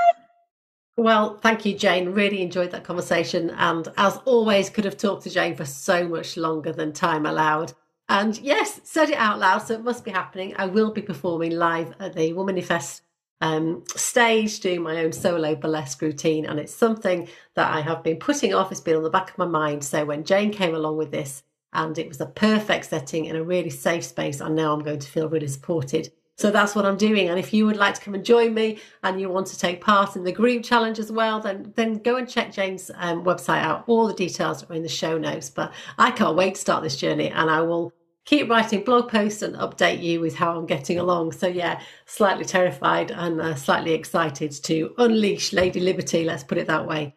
[0.96, 2.10] Well, thank you, Jane.
[2.10, 3.52] Really enjoyed that conversation.
[3.52, 7.72] And as always, could have talked to Jane for so much longer than time allowed.
[8.10, 10.56] And yes, said it out loud, so it must be happening.
[10.58, 13.02] I will be performing live at the Womanifest
[13.42, 16.46] um, stage doing my own solo burlesque routine.
[16.46, 18.72] And it's something that I have been putting off.
[18.72, 19.84] It's been on the back of my mind.
[19.84, 23.44] So when Jane came along with this, and it was a perfect setting in a
[23.44, 26.12] really safe space, I know I'm going to feel really supported.
[26.40, 27.28] So that's what I'm doing.
[27.28, 29.82] And if you would like to come and join me and you want to take
[29.82, 33.62] part in the group challenge as well, then then go and check Jane's um, website
[33.62, 33.84] out.
[33.88, 35.50] All the details are in the show notes.
[35.50, 37.92] But I can't wait to start this journey and I will
[38.30, 41.32] keep writing blog posts and update you with how I'm getting along.
[41.32, 46.68] So, yeah, slightly terrified and uh, slightly excited to unleash Lady Liberty, let's put it
[46.68, 47.16] that way.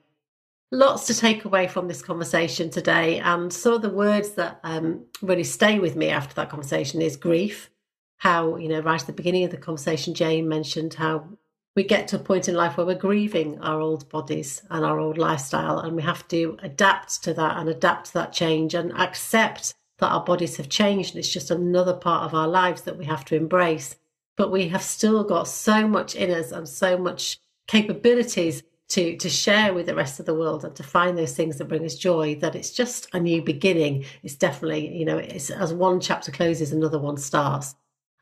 [0.71, 3.19] Lots to take away from this conversation today.
[3.19, 7.19] And some of the words that um, really stay with me after that conversation is
[7.19, 7.69] grief.
[8.17, 11.29] How, you know, right at the beginning of the conversation, Jane mentioned how
[11.77, 14.99] we get to a point in life where we're grieving our old bodies and our
[14.99, 18.93] old lifestyle, and we have to adapt to that and adapt to that change and
[18.99, 21.15] accept that our bodies have changed.
[21.15, 23.97] And it's just another part of our lives that we have to embrace.
[24.37, 27.39] But we have still got so much in us and so much
[27.69, 31.57] capabilities to, to share with the rest of the world and to find those things
[31.57, 34.05] that bring us joy that it's just a new beginning.
[34.25, 37.75] It's definitely, you know, it's as one chapter closes, another one starts.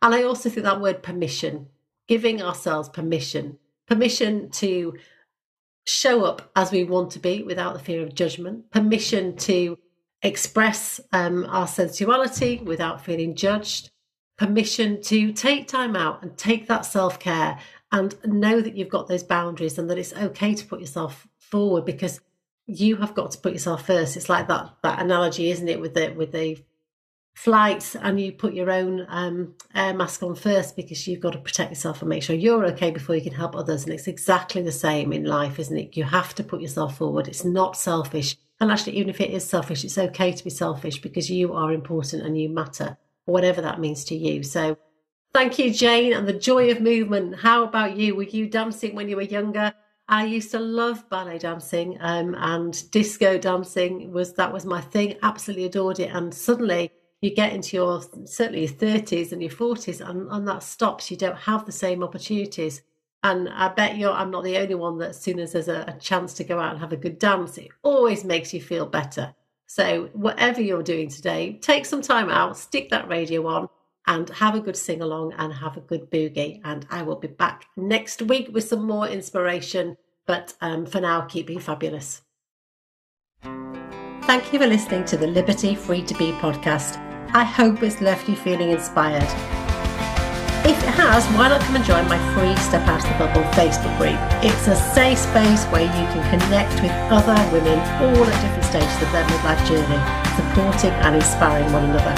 [0.02, 1.68] And I also think that word permission,
[2.08, 4.94] giving ourselves permission, permission to
[5.86, 9.78] show up as we want to be without the fear of judgment, permission to
[10.22, 13.90] express um, our sensuality without feeling judged,
[14.36, 17.58] permission to take time out and take that self care
[17.92, 21.84] and know that you've got those boundaries and that it's okay to put yourself forward
[21.84, 22.20] because
[22.66, 24.16] you have got to put yourself first.
[24.16, 26.62] It's like that that analogy, isn't it, with the with the
[27.34, 31.38] flights and you put your own um, air mask on first because you've got to
[31.38, 33.84] protect yourself and make sure you're okay before you can help others.
[33.84, 35.96] And it's exactly the same in life, isn't it?
[35.96, 37.28] You have to put yourself forward.
[37.28, 41.00] It's not selfish and actually, even if it is selfish, it's okay to be selfish
[41.00, 44.42] because you are important and you matter, whatever that means to you.
[44.42, 44.76] So,
[45.32, 47.36] thank you, Jane, and the joy of movement.
[47.36, 48.14] How about you?
[48.14, 49.72] Were you dancing when you were younger?
[50.08, 55.16] I used to love ballet dancing um, and disco dancing was that was my thing.
[55.22, 56.10] Absolutely adored it.
[56.12, 56.90] And suddenly
[57.22, 61.10] you get into your certainly your thirties and your forties, and, and that stops.
[61.10, 62.82] You don't have the same opportunities.
[63.22, 65.84] And I bet you I'm not the only one that as soon as there's a,
[65.88, 68.86] a chance to go out and have a good dance, it always makes you feel
[68.86, 69.34] better.
[69.66, 73.68] So, whatever you're doing today, take some time out, stick that radio on,
[74.06, 76.60] and have a good sing along and have a good boogie.
[76.64, 79.96] And I will be back next week with some more inspiration.
[80.26, 82.22] But um, for now, keep being fabulous.
[83.42, 86.96] Thank you for listening to the Liberte Free to Be podcast.
[87.32, 89.59] I hope it's left you feeling inspired.
[90.60, 93.48] If it has, why not come and join my free Step Out of the Bubble
[93.56, 94.20] Facebook group?
[94.44, 99.00] It's a safe space where you can connect with other women, all at different stages
[99.00, 100.00] of their midlife journey,
[100.36, 102.12] supporting and inspiring one another.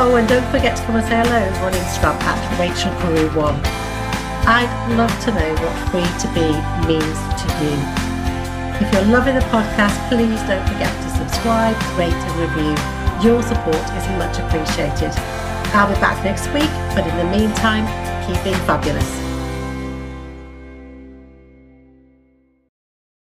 [0.00, 3.60] Oh, and don't forget to come and say hello on Instagram at Rachel Carew1.
[4.48, 6.48] I'd love to know what free to be
[6.88, 7.76] means to you.
[8.80, 12.72] If you're loving the podcast, please don't forget to subscribe, rate, and review.
[13.20, 15.12] Your support is much appreciated.
[15.76, 17.86] I'll be back next week, but in the meantime,
[18.26, 19.25] keep being fabulous.